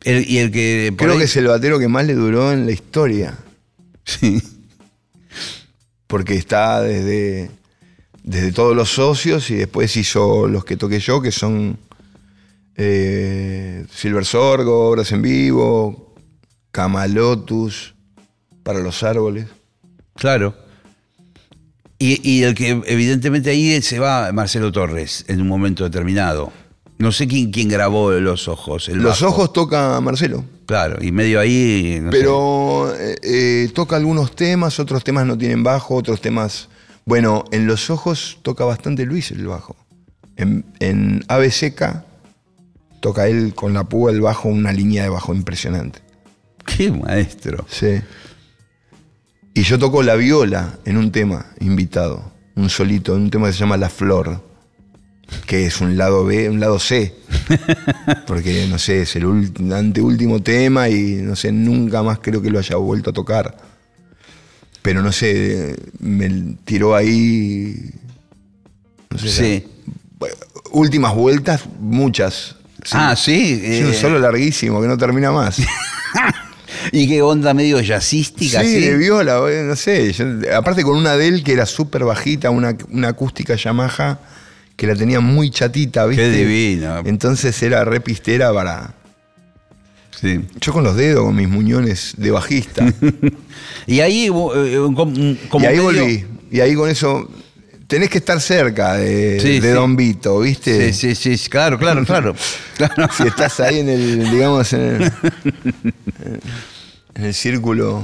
[0.04, 0.94] El- y el que.
[0.98, 3.38] Creo ahí- que es el batero que más le duró en la historia.
[4.06, 4.42] Sí.
[6.08, 7.52] Porque está desde,
[8.24, 11.78] desde todos los socios y después hizo los que toqué yo, que son
[12.76, 16.16] eh, Silver Sorgo, Obras en Vivo,
[16.72, 17.96] Camalotus,
[18.64, 19.48] para los árboles.
[20.16, 20.56] Claro.
[21.98, 26.52] Y, y el que evidentemente ahí se va Marcelo Torres en un momento determinado.
[26.98, 28.90] No sé quién, quién grabó Los Ojos.
[28.90, 29.34] el Los bajo.
[29.34, 30.44] ojos toca Marcelo.
[30.66, 32.00] Claro, y medio ahí.
[32.02, 32.10] no.
[32.12, 36.68] Pero eh, eh, toca algunos temas, otros temas no tienen bajo, otros temas.
[37.10, 39.76] Bueno, en Los Ojos toca bastante Luis el bajo.
[40.36, 42.06] En, en Ave Seca
[43.00, 46.02] toca él con la púa el bajo, una línea de bajo impresionante.
[46.68, 47.66] Qué maestro.
[47.68, 48.00] Sí.
[49.56, 53.54] Y yo toco la viola en un tema invitado, un solito, en un tema que
[53.54, 54.44] se llama La Flor,
[55.48, 57.16] que es un lado B, un lado C.
[58.28, 59.26] Porque, no sé, es el
[59.74, 63.69] anteúltimo tema y, no sé, nunca más creo que lo haya vuelto a tocar.
[64.90, 67.76] Pero, no sé, me tiró ahí...
[69.12, 69.64] no sé, Sí.
[70.20, 70.28] la-
[70.72, 72.56] últimas vueltas, muchas.
[72.84, 72.92] Sí.
[72.94, 73.62] Ah, sí.
[73.84, 75.60] Un eh, solo larguísimo que no termina más.
[76.92, 78.62] ¿Y qué onda medio jazzística?
[78.62, 80.12] Sí, de viola, eh, no sé.
[80.12, 80.26] yo-
[80.58, 84.18] aparte con una de él que era súper bajita, una, una acústica Yamaha
[84.76, 86.32] que la tenía muy chatita, ¿viste?
[86.32, 87.04] Qué divino.
[87.06, 88.96] Entonces era re pistera para.
[90.20, 90.42] Sí.
[90.60, 92.86] Yo con los dedos, con mis muñones de bajista.
[93.88, 94.30] Y ahí, eh,
[94.96, 95.14] como,
[95.50, 96.26] como y ahí medio- volví.
[96.52, 97.30] Y ahí con eso.
[97.88, 99.74] Tenés que estar cerca de, Sí, de sí.
[99.74, 100.94] Don Vito, ¿viste?
[100.94, 102.36] Sí, sí, sí, claro, claro, claro.
[102.78, 103.08] claro.
[103.18, 105.12] Si estás ahí en el, digamos, en el,
[107.16, 108.04] en el círculo.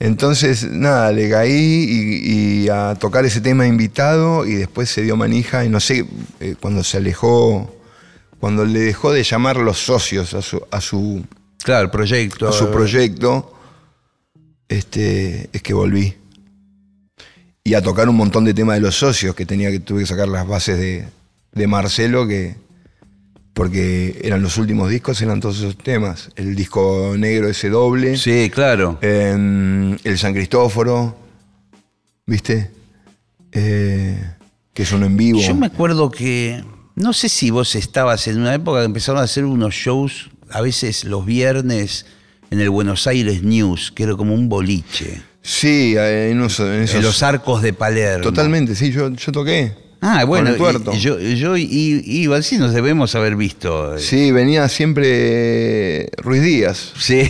[0.00, 5.16] Entonces, nada, le caí y, y a tocar ese tema invitado y después se dio
[5.16, 6.04] manija y no sé,
[6.40, 7.74] eh, cuando se alejó,
[8.44, 11.24] cuando le dejó de llamar los socios a su, a su,
[11.62, 12.46] Claro, proyecto.
[12.46, 13.54] a su proyecto,
[14.68, 16.14] este, es que volví.
[17.64, 20.06] Y a tocar un montón de temas de los socios, que tenía que tuve que
[20.06, 21.08] sacar las bases de,
[21.52, 22.56] de Marcelo, que
[23.54, 26.28] porque eran los últimos discos, eran todos esos temas.
[26.36, 28.98] El disco negro ese doble, Sí, claro.
[29.00, 31.16] em, el San Cristóforo,
[32.26, 32.70] ¿viste?
[33.52, 34.22] Eh,
[34.74, 35.40] que es uno en vivo.
[35.40, 36.62] Yo me acuerdo que,
[36.96, 40.60] no sé si vos estabas en una época que empezaron a hacer unos shows, a
[40.60, 42.06] veces los viernes,
[42.50, 45.22] en el Buenos Aires News, que era como un boliche.
[45.42, 48.22] Sí, en, unos- en esos- En los arcos de Palermo.
[48.22, 49.72] Totalmente, sí, yo, yo toqué.
[50.00, 53.98] Ah, bueno, y- yo, yo iba, sí, nos debemos haber visto.
[53.98, 56.92] Sí, venía siempre Ruiz Díaz.
[56.98, 57.28] Sí.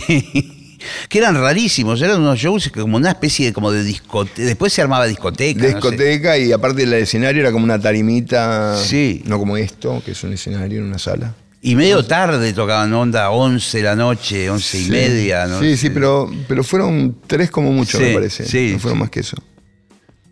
[1.09, 4.41] Que eran rarísimos, eran unos shows como una especie de, como de discoteca.
[4.43, 5.61] Después se armaba discoteca.
[5.61, 5.73] no sé.
[5.75, 9.21] discoteca y aparte el escenario era como una tarimita, Sí.
[9.25, 11.33] no como esto, que es un escenario en una sala.
[11.61, 15.47] Y medio tarde tocaban onda, 11 de la noche, 11 y media.
[15.47, 15.59] ¿no?
[15.59, 18.45] sí, sí, pero, pero fueron tres como mucho, Sí, me parece.
[18.45, 19.35] sí, no fueron más que eso.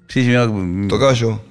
[0.08, 1.42] Sí, sí, me- Tocaba yo.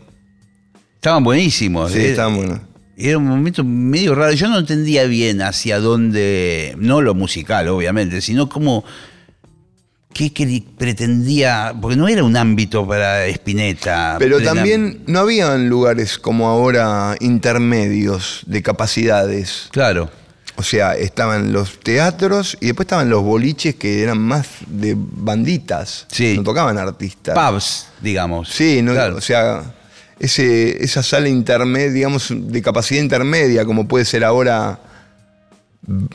[0.94, 1.90] estaban buenísimos.
[1.90, 2.10] Sí, eh.
[2.10, 2.60] estaban buenos.
[2.96, 4.32] Era un momento medio raro.
[4.32, 8.84] Yo no entendía bien hacia dónde, no lo musical, obviamente, sino como
[10.12, 10.30] qué
[10.76, 14.16] pretendía, porque no era un ámbito para Spinetta.
[14.18, 19.68] Pero plena- también no habían lugares como ahora intermedios de capacidades.
[19.70, 20.10] Claro,
[20.56, 26.06] O sea, estaban los teatros y después estaban los boliches que eran más de banditas.
[26.12, 26.34] Sí.
[26.36, 27.34] No tocaban artistas.
[27.34, 28.50] pubs, digamos.
[28.50, 29.16] Sí, no, Claro.
[29.16, 29.62] o sea,
[30.22, 34.78] ese, esa sala intermedia, digamos, de capacidad intermedia, como puede ser ahora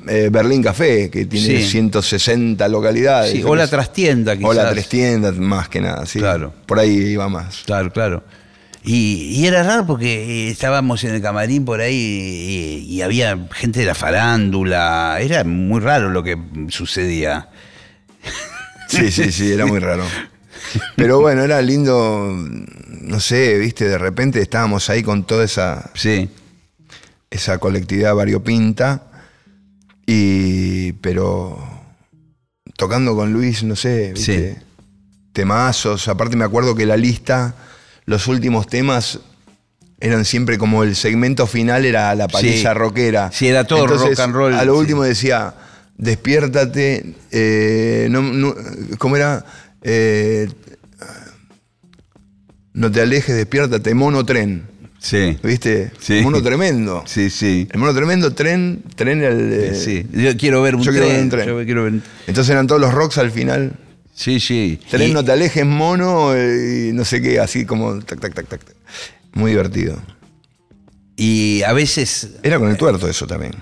[0.08, 1.68] eh, Berlín Café, que tiene Sí.
[1.72, 3.32] 160 localidades.
[3.32, 4.50] Sí, o la trastienda, quizás.
[4.50, 6.20] O la tres tiendas, más que nada, sí.
[6.20, 6.54] Claro.
[6.66, 7.64] Por ahí iba más.
[7.66, 8.24] Claro, claro.
[8.84, 13.38] Y, y era raro porque eh, estábamos en el camarín por ahí y, y había
[13.52, 15.18] gente de la farándula.
[15.20, 16.38] Era muy raro lo que
[16.70, 17.50] sucedía.
[18.88, 20.06] Sí, sí, sí, era muy raro.
[20.96, 22.34] Pero bueno, era lindo,
[23.02, 26.30] no sé, viste, de repente estábamos ahí con toda esa, Sí.
[27.30, 29.04] esa colectividad variopinta,
[30.06, 31.58] y, pero
[32.78, 34.54] tocando con Luis, no sé, ¿viste?
[34.56, 34.62] Sí.
[35.34, 36.08] temazos.
[36.08, 37.54] Aparte me acuerdo que la lista,
[38.06, 39.20] los últimos temas
[40.00, 42.78] eran siempre como el segmento final era la paliza Sí.
[42.78, 43.32] rockera.
[43.32, 45.54] Sí, era todo rock and roll, A lo último decía,
[45.98, 48.56] despiértate, eh, no, no-
[48.98, 49.46] ¿cómo era?
[49.84, 50.48] Eh,
[52.78, 54.64] no te alejes, despiértate, mono tren.
[55.00, 55.38] Sí.
[55.44, 55.92] ¿Viste?
[56.00, 56.22] Sí.
[56.22, 57.04] Mono tremendo.
[57.06, 57.68] Sí, sí.
[57.72, 59.54] El mono tremendo, tren, tren el.
[59.54, 60.06] eh, Sí.
[60.12, 61.04] Yo quiero ver un Yo tren.
[61.04, 61.48] quiero ver un tren.
[61.48, 61.94] Yo quiero ver
[62.26, 63.74] Entonces eran todos los rocks al final.
[64.14, 64.80] Sí, sí.
[64.90, 68.34] Tren, Y- no te alejes, mono, eh, y no sé qué, así como tac, tac,
[68.34, 68.64] tac, tac.
[68.64, 68.76] tac.
[69.34, 70.02] Muy divertido.
[71.16, 73.54] Y a veces Era con el tuerto eso también.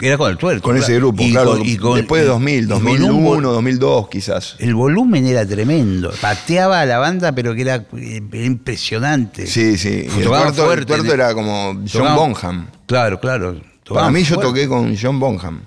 [0.00, 0.62] Era con el tuerto.
[0.62, 1.52] Con ese grupo, Y claro.
[1.52, 4.56] con- y con- después de y- 2000, y con un 2001, vol- 2002 quizás.
[4.58, 6.12] El volumen era tremendo.
[6.20, 9.46] Pateaba a la banda, pero que era, eh, era impresionante.
[9.46, 9.88] Sí, sí.
[10.06, 12.66] Y el tuerto, el fuerte, tuerto era como John Bonham.
[12.86, 13.60] Claro, claro.
[13.88, 14.48] Para mí yo fuerte.
[14.50, 15.60] toqué con John Bonham.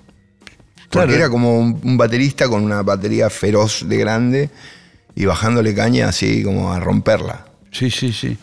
[0.90, 1.12] Porque Claro.
[1.14, 4.50] era como un, un baterista con una batería feroz de grande
[5.14, 7.46] y bajándole caña así como a romperla.
[7.72, 8.36] Sí, sí, sí.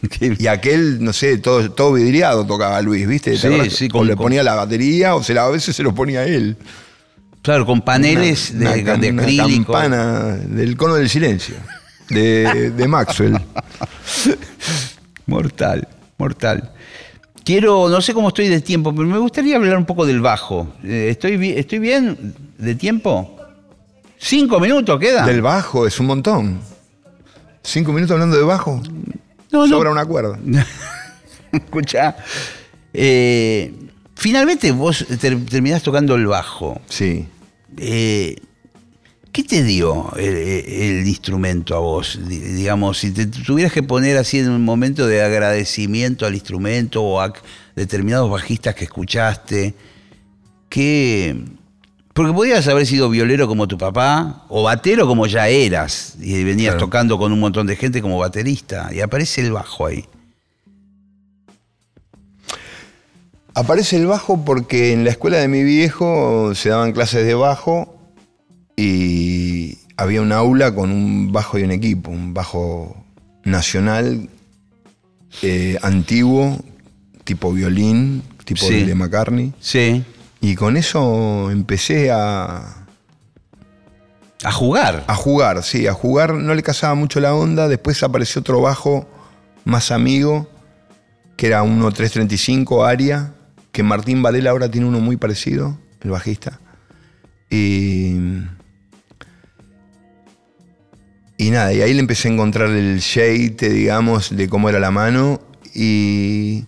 [0.38, 3.32] Y aquel, no sé, todo, todo vidriado tocaba Luis, ¿viste?
[3.32, 5.74] ¿Te Sí, sí, o con- le con- ponía la batería o se la, a veces
[5.74, 6.56] se lo ponía él.
[7.42, 9.72] Claro, con paneles Una- de, una de una acrílico.
[9.72, 11.54] campana del cono del silencio.
[12.10, 13.36] De, de Maxwell.
[15.26, 15.88] Mortal,
[16.18, 16.72] mortal.
[17.44, 20.72] Quiero, no sé cómo estoy de tiempo, pero me gustaría hablar un poco del bajo.
[20.84, 23.36] Eh, ¿Estoy, ¿Estoy bien de tiempo?
[24.18, 25.24] ¿Cinco minutos queda?
[25.26, 26.60] Del bajo es un montón.
[27.62, 28.82] Cinco minutos hablando de bajo.
[29.60, 29.76] No, no.
[29.76, 30.38] Sobra una cuerda.
[31.52, 32.16] Escucha.
[32.92, 33.72] eh,
[34.14, 36.80] finalmente vos ter- terminás tocando el bajo.
[36.88, 37.26] Sí.
[37.78, 38.36] Eh,
[39.32, 42.18] ¿Qué te dio el, el instrumento a vos?
[42.26, 47.02] Di- Digamos, si te tuvieras que poner así en un momento de agradecimiento al instrumento
[47.02, 47.34] o a
[47.74, 49.74] determinados bajistas que escuchaste,
[50.70, 51.36] ¿qué...?
[52.16, 56.72] Porque podías haber sido violero como tu papá o batero como ya eras y venías
[56.74, 56.86] Claro.
[56.86, 60.06] tocando con un montón de gente como baterista y aparece el bajo ahí.
[63.54, 67.94] Aparece el bajo porque en la escuela de mi viejo se daban clases de bajo
[68.76, 72.96] y había un aula con un bajo y un equipo, un bajo
[73.44, 74.28] nacional
[75.42, 76.58] eh, antiguo,
[77.24, 78.84] tipo violín, tipo Sí.
[78.84, 79.52] de McCartney.
[79.60, 80.02] Sí.
[80.46, 82.86] Y con eso empecé a,
[84.44, 85.02] A jugar.
[85.08, 86.34] a jugar, sí, a jugar.
[86.34, 87.66] No le casaba mucho la onda.
[87.66, 89.10] Después apareció otro bajo
[89.64, 90.48] más amigo,
[91.36, 93.34] que era uno 335 Aria,
[93.72, 96.60] que Martín Varela ahora tiene uno muy parecido, el bajista.
[97.50, 98.14] Y.
[101.38, 104.92] Y nada, y ahí le empecé a encontrar el shade, digamos, de cómo era la
[104.92, 105.40] mano.
[105.74, 106.66] Y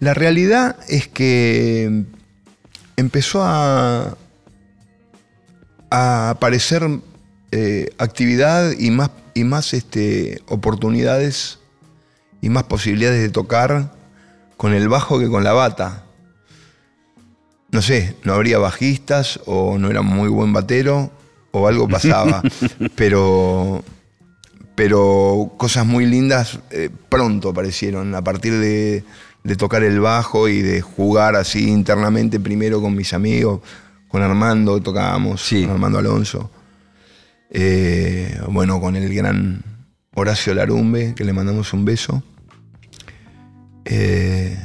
[0.00, 2.06] la realidad es que
[3.00, 4.16] empezó a,
[5.90, 6.88] a aparecer
[7.50, 11.58] eh, actividad y más, y más este, oportunidades
[12.40, 13.92] y más posibilidades de tocar
[14.56, 16.04] con el bajo que con la bata.
[17.72, 21.10] No sé, no habría bajistas o no era muy buen batero
[21.50, 22.42] o algo pasaba,
[22.94, 23.82] pero,
[24.74, 29.04] pero cosas muy lindas eh, pronto aparecieron a partir de,
[29.42, 33.60] de tocar el bajo y de jugar así internamente primero con mis amigos,
[34.08, 35.62] con Armando tocábamos, Sí.
[35.62, 36.50] con Armando Alonso.
[37.50, 39.62] Eh, bueno, con el gran
[40.14, 42.22] Horacio Larumbe, que le mandamos un beso.
[43.84, 44.56] Eh,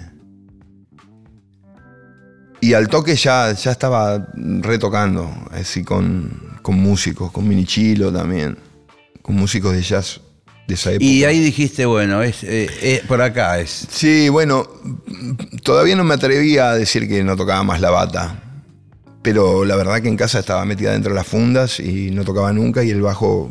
[2.61, 8.57] y al toque ya, ya estaba retocando, así con, con músicos, con Minichilo también,
[9.21, 10.21] con músicos de jazz
[10.67, 11.05] de esa época.
[11.05, 13.87] Y ahí dijiste, bueno, es, eh, eh, por acá es.
[13.89, 14.67] Sí, bueno,
[15.63, 18.41] todavía no me atrevía a decir que no tocaba más la bata.
[19.21, 22.53] Pero la verdad que en casa estaba metida dentro de las fundas y no tocaba
[22.53, 23.49] nunca y el bajo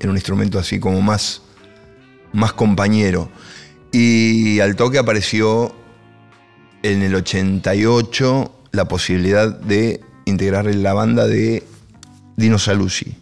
[0.00, 1.42] era un instrumento así como más,
[2.32, 3.30] más compañero.
[3.92, 5.74] Y al toque apareció
[6.82, 11.62] en el 88 la posibilidad de integrar en la banda de
[12.36, 13.14] Dino Saluzzi,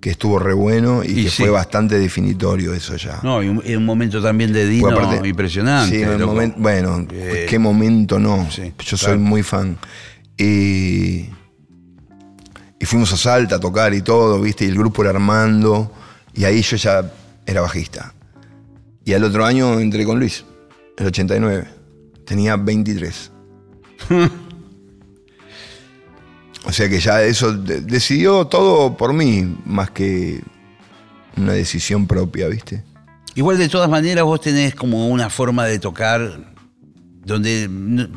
[0.00, 1.42] que estuvo re bueno y, Y que sí.
[1.42, 3.18] fue bastante definitorio eso ya.
[3.22, 5.96] No, y un, y un momento también de Dino aparte- impresionante.
[5.96, 6.34] Sí, el loco.
[6.34, 8.48] momen- bueno, Eh, qué momento no.
[8.50, 9.76] sí, Yo soy muy fan.
[10.36, 11.26] Y,
[12.80, 14.64] y fuimos a Salta a tocar y todo, ¿viste?
[14.64, 15.92] Y el grupo era Armando.
[16.34, 17.10] Y ahí yo ya
[17.44, 18.14] era bajista.
[19.04, 20.44] Y al otro año entré con Luis,
[20.96, 21.66] el 89.
[22.24, 23.32] Tenía 23.
[26.64, 30.42] o sea que ya eso de- decidió todo por mí, más que
[31.36, 32.82] una decisión propia, ¿viste?
[33.34, 36.40] Igual de todas maneras vos tenés como una forma de tocar
[37.24, 37.68] donde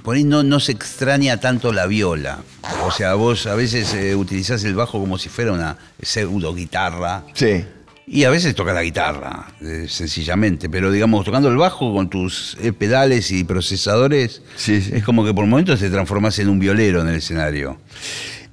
[0.04, 2.40] por ahí no, no se extraña tanto la viola.
[2.86, 7.24] O sea, vos a veces eh, utilizás el bajo como si fuera una pseudo guitarra.
[7.34, 7.66] Sí.
[8.14, 10.70] Y a veces toca la guitarra, eh, sencillamente.
[10.70, 14.92] Pero digamos, tocando el bajo con tus eh, pedales y procesadores, Sí, sí.
[14.96, 17.78] es como que por momentos te transformás en un violero en el escenario.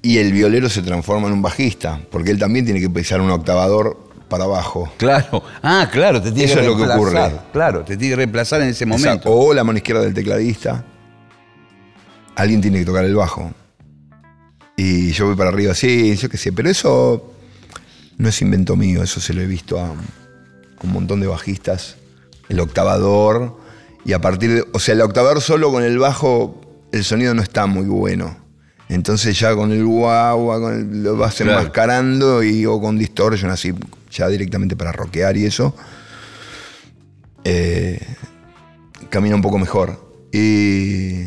[0.01, 3.31] Y el violero se transforma en un bajista, porque él también tiene que pisar un
[3.33, 3.99] octavador
[4.29, 4.93] para abajo.
[4.97, 5.43] Claro.
[5.61, 7.33] Ah, claro, te tiene Eso que es lo que ocurre.
[7.53, 9.09] Claro, te tiene que reemplazar en ese momento.
[9.09, 9.33] Exacto.
[9.33, 10.85] O la mano izquierda del tecladista.
[12.37, 13.51] Alguien tiene que tocar el bajo.
[14.77, 16.53] Y yo voy para arriba, sí, yo qué sé.
[16.53, 17.35] Pero eso
[18.19, 19.91] no es invento mío, eso se lo he visto a
[20.83, 21.97] un montón de bajistas.
[22.49, 23.57] El octavador.
[24.05, 24.65] Y a partir de.
[24.73, 26.61] O sea, el octavador solo con el bajo,
[26.93, 28.37] el sonido no está muy bueno.
[28.89, 31.53] Entonces ya con el guagua, con el- lo vas Claro.
[31.59, 33.75] enmascarando y o con distortion, así,
[34.11, 35.75] ya directamente para rockear y eso.
[37.45, 38.01] Eh,
[39.11, 40.09] camina un poco mejor.
[40.33, 41.25] Y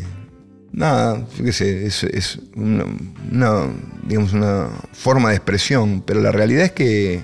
[0.72, 2.84] nada, sé, es, es una,
[3.30, 3.66] una,
[4.06, 7.20] digamos, una forma de expresión, pero la realidad es que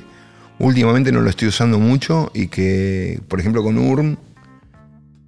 [0.59, 4.17] últimamente no lo estoy usando mucho y que, por ejemplo, con URM,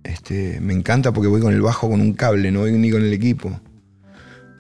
[0.05, 3.03] este, me encanta porque voy con el bajo con un cable, no voy ni con
[3.03, 3.61] el equipo.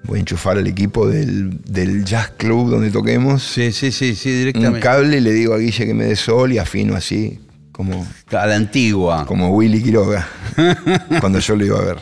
[0.05, 3.43] Voy a enchufar el equipo del, del jazz club donde toquemos.
[3.43, 4.81] Sí, sí, sí, sí, Un directamente.
[4.81, 7.39] cable y le digo a Guille que me dé sol y afino así,
[7.71, 9.27] como, A la antigua.
[9.27, 10.27] como Willy Quiroga,
[11.21, 11.99] cuando yo lo iba a ver.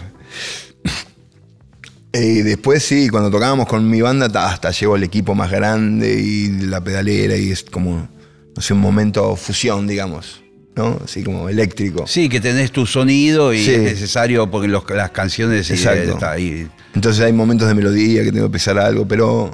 [2.12, 6.18] Y después sí, cuando tocábamos con mi banda, ta- hasta llevo el equipo más grande
[6.20, 8.08] y la pedalera y es como,
[8.56, 10.42] no sé, un momento fusión, digamos,
[10.74, 10.98] ¿no?
[11.04, 12.06] Así como eléctrico.
[12.06, 13.72] Sí, que tenés tu sonido y Sí.
[13.72, 16.12] es necesario porque los- las canciones eh, Exacto.
[16.14, 16.66] está ahí.
[16.94, 19.50] Entonces hay momentos de melodía que tengo que pisar algo, pero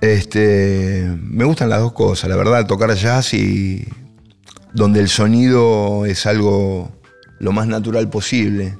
[0.00, 3.84] este, me gustan las dos cosas, la verdad, tocar jazz y
[4.72, 6.90] donde el sonido es algo
[7.38, 8.76] lo más natural posible.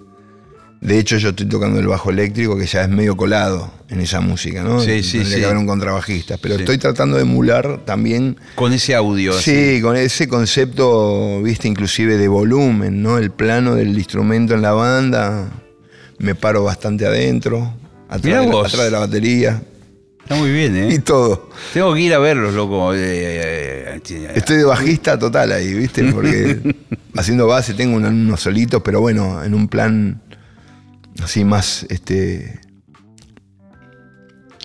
[0.87, 4.21] De hecho, yo estoy tocando el bajo eléctrico que ya es medio colado en esa
[4.21, 4.81] música, ¿no?
[4.81, 5.41] Sí, sí, Tendría sí.
[5.41, 6.61] que haber un contrabajista, pero Sí.
[6.63, 9.33] estoy tratando de emular también Con ese audio.
[9.37, 9.75] así.
[9.75, 13.19] Sí, con ese concepto, viste, inclusive de volumen, ¿no?
[13.19, 15.51] El plano del instrumento en la banda,
[16.19, 17.75] me paro bastante adentro,
[18.09, 19.63] atrás, de la, atrás de la batería
[20.23, 20.99] Está muy bien, y ¿eh?
[21.01, 21.51] todo.
[21.75, 22.95] Tengo que ir a verlos, loco.
[22.95, 26.61] eh, eh, eh, Estoy de bajista total ahí, viste, porque
[27.17, 30.21] haciendo base tengo unos solitos, pero bueno, en un plan
[31.23, 32.61] así más, este,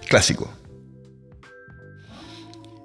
[0.08, 0.52] clásico.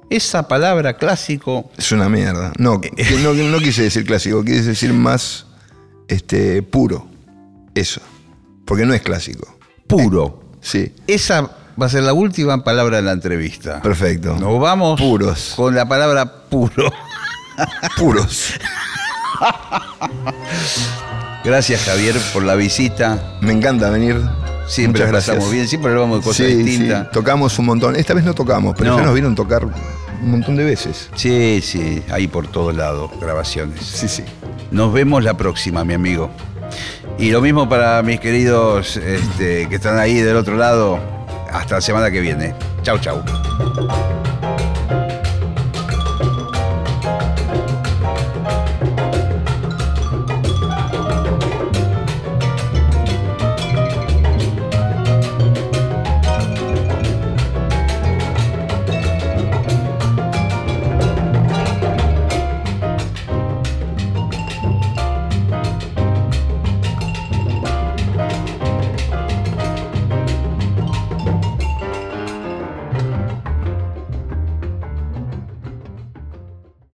[0.09, 1.71] Esa palabra clásico.
[1.77, 2.53] Es una mierda.
[2.59, 2.81] No,
[3.23, 5.47] no, no quise decir clásico, quise decir más
[6.09, 7.09] este, puro.
[7.75, 8.01] Eso.
[8.65, 9.59] Porque no es clásico.
[9.89, 10.43] Puro.
[10.61, 11.43] Sí, Esa
[11.81, 13.83] va a ser la última palabra de la entrevista.
[13.83, 14.37] perfecto.
[14.37, 15.53] Nos vamos Puros.
[15.57, 16.91] con la palabra puro.
[17.97, 18.55] Puros.
[21.47, 23.39] Gracias, Javier, por la visita.
[23.41, 24.21] Me encanta venir.
[24.67, 25.53] Siempre Muchas la pasamos gracias.
[25.53, 27.05] bien, siempre hablamos de cosas Sí, distintas.
[27.05, 27.95] sí, tocamos un montón.
[27.95, 28.99] Esta vez no tocamos, pero No.
[28.99, 29.73] ya nos vieron tocar un
[30.31, 31.09] montón de veces.
[31.15, 33.81] Sí, sí, hay por todos lados grabaciones.
[33.87, 34.25] Sí, sí.
[34.73, 36.31] Nos vemos la próxima, mi amigo.
[37.17, 40.99] Y lo mismo para mis queridos este, que están ahí del otro lado.
[41.53, 42.55] Hasta la semana que viene.
[42.83, 43.23] Chau, chau.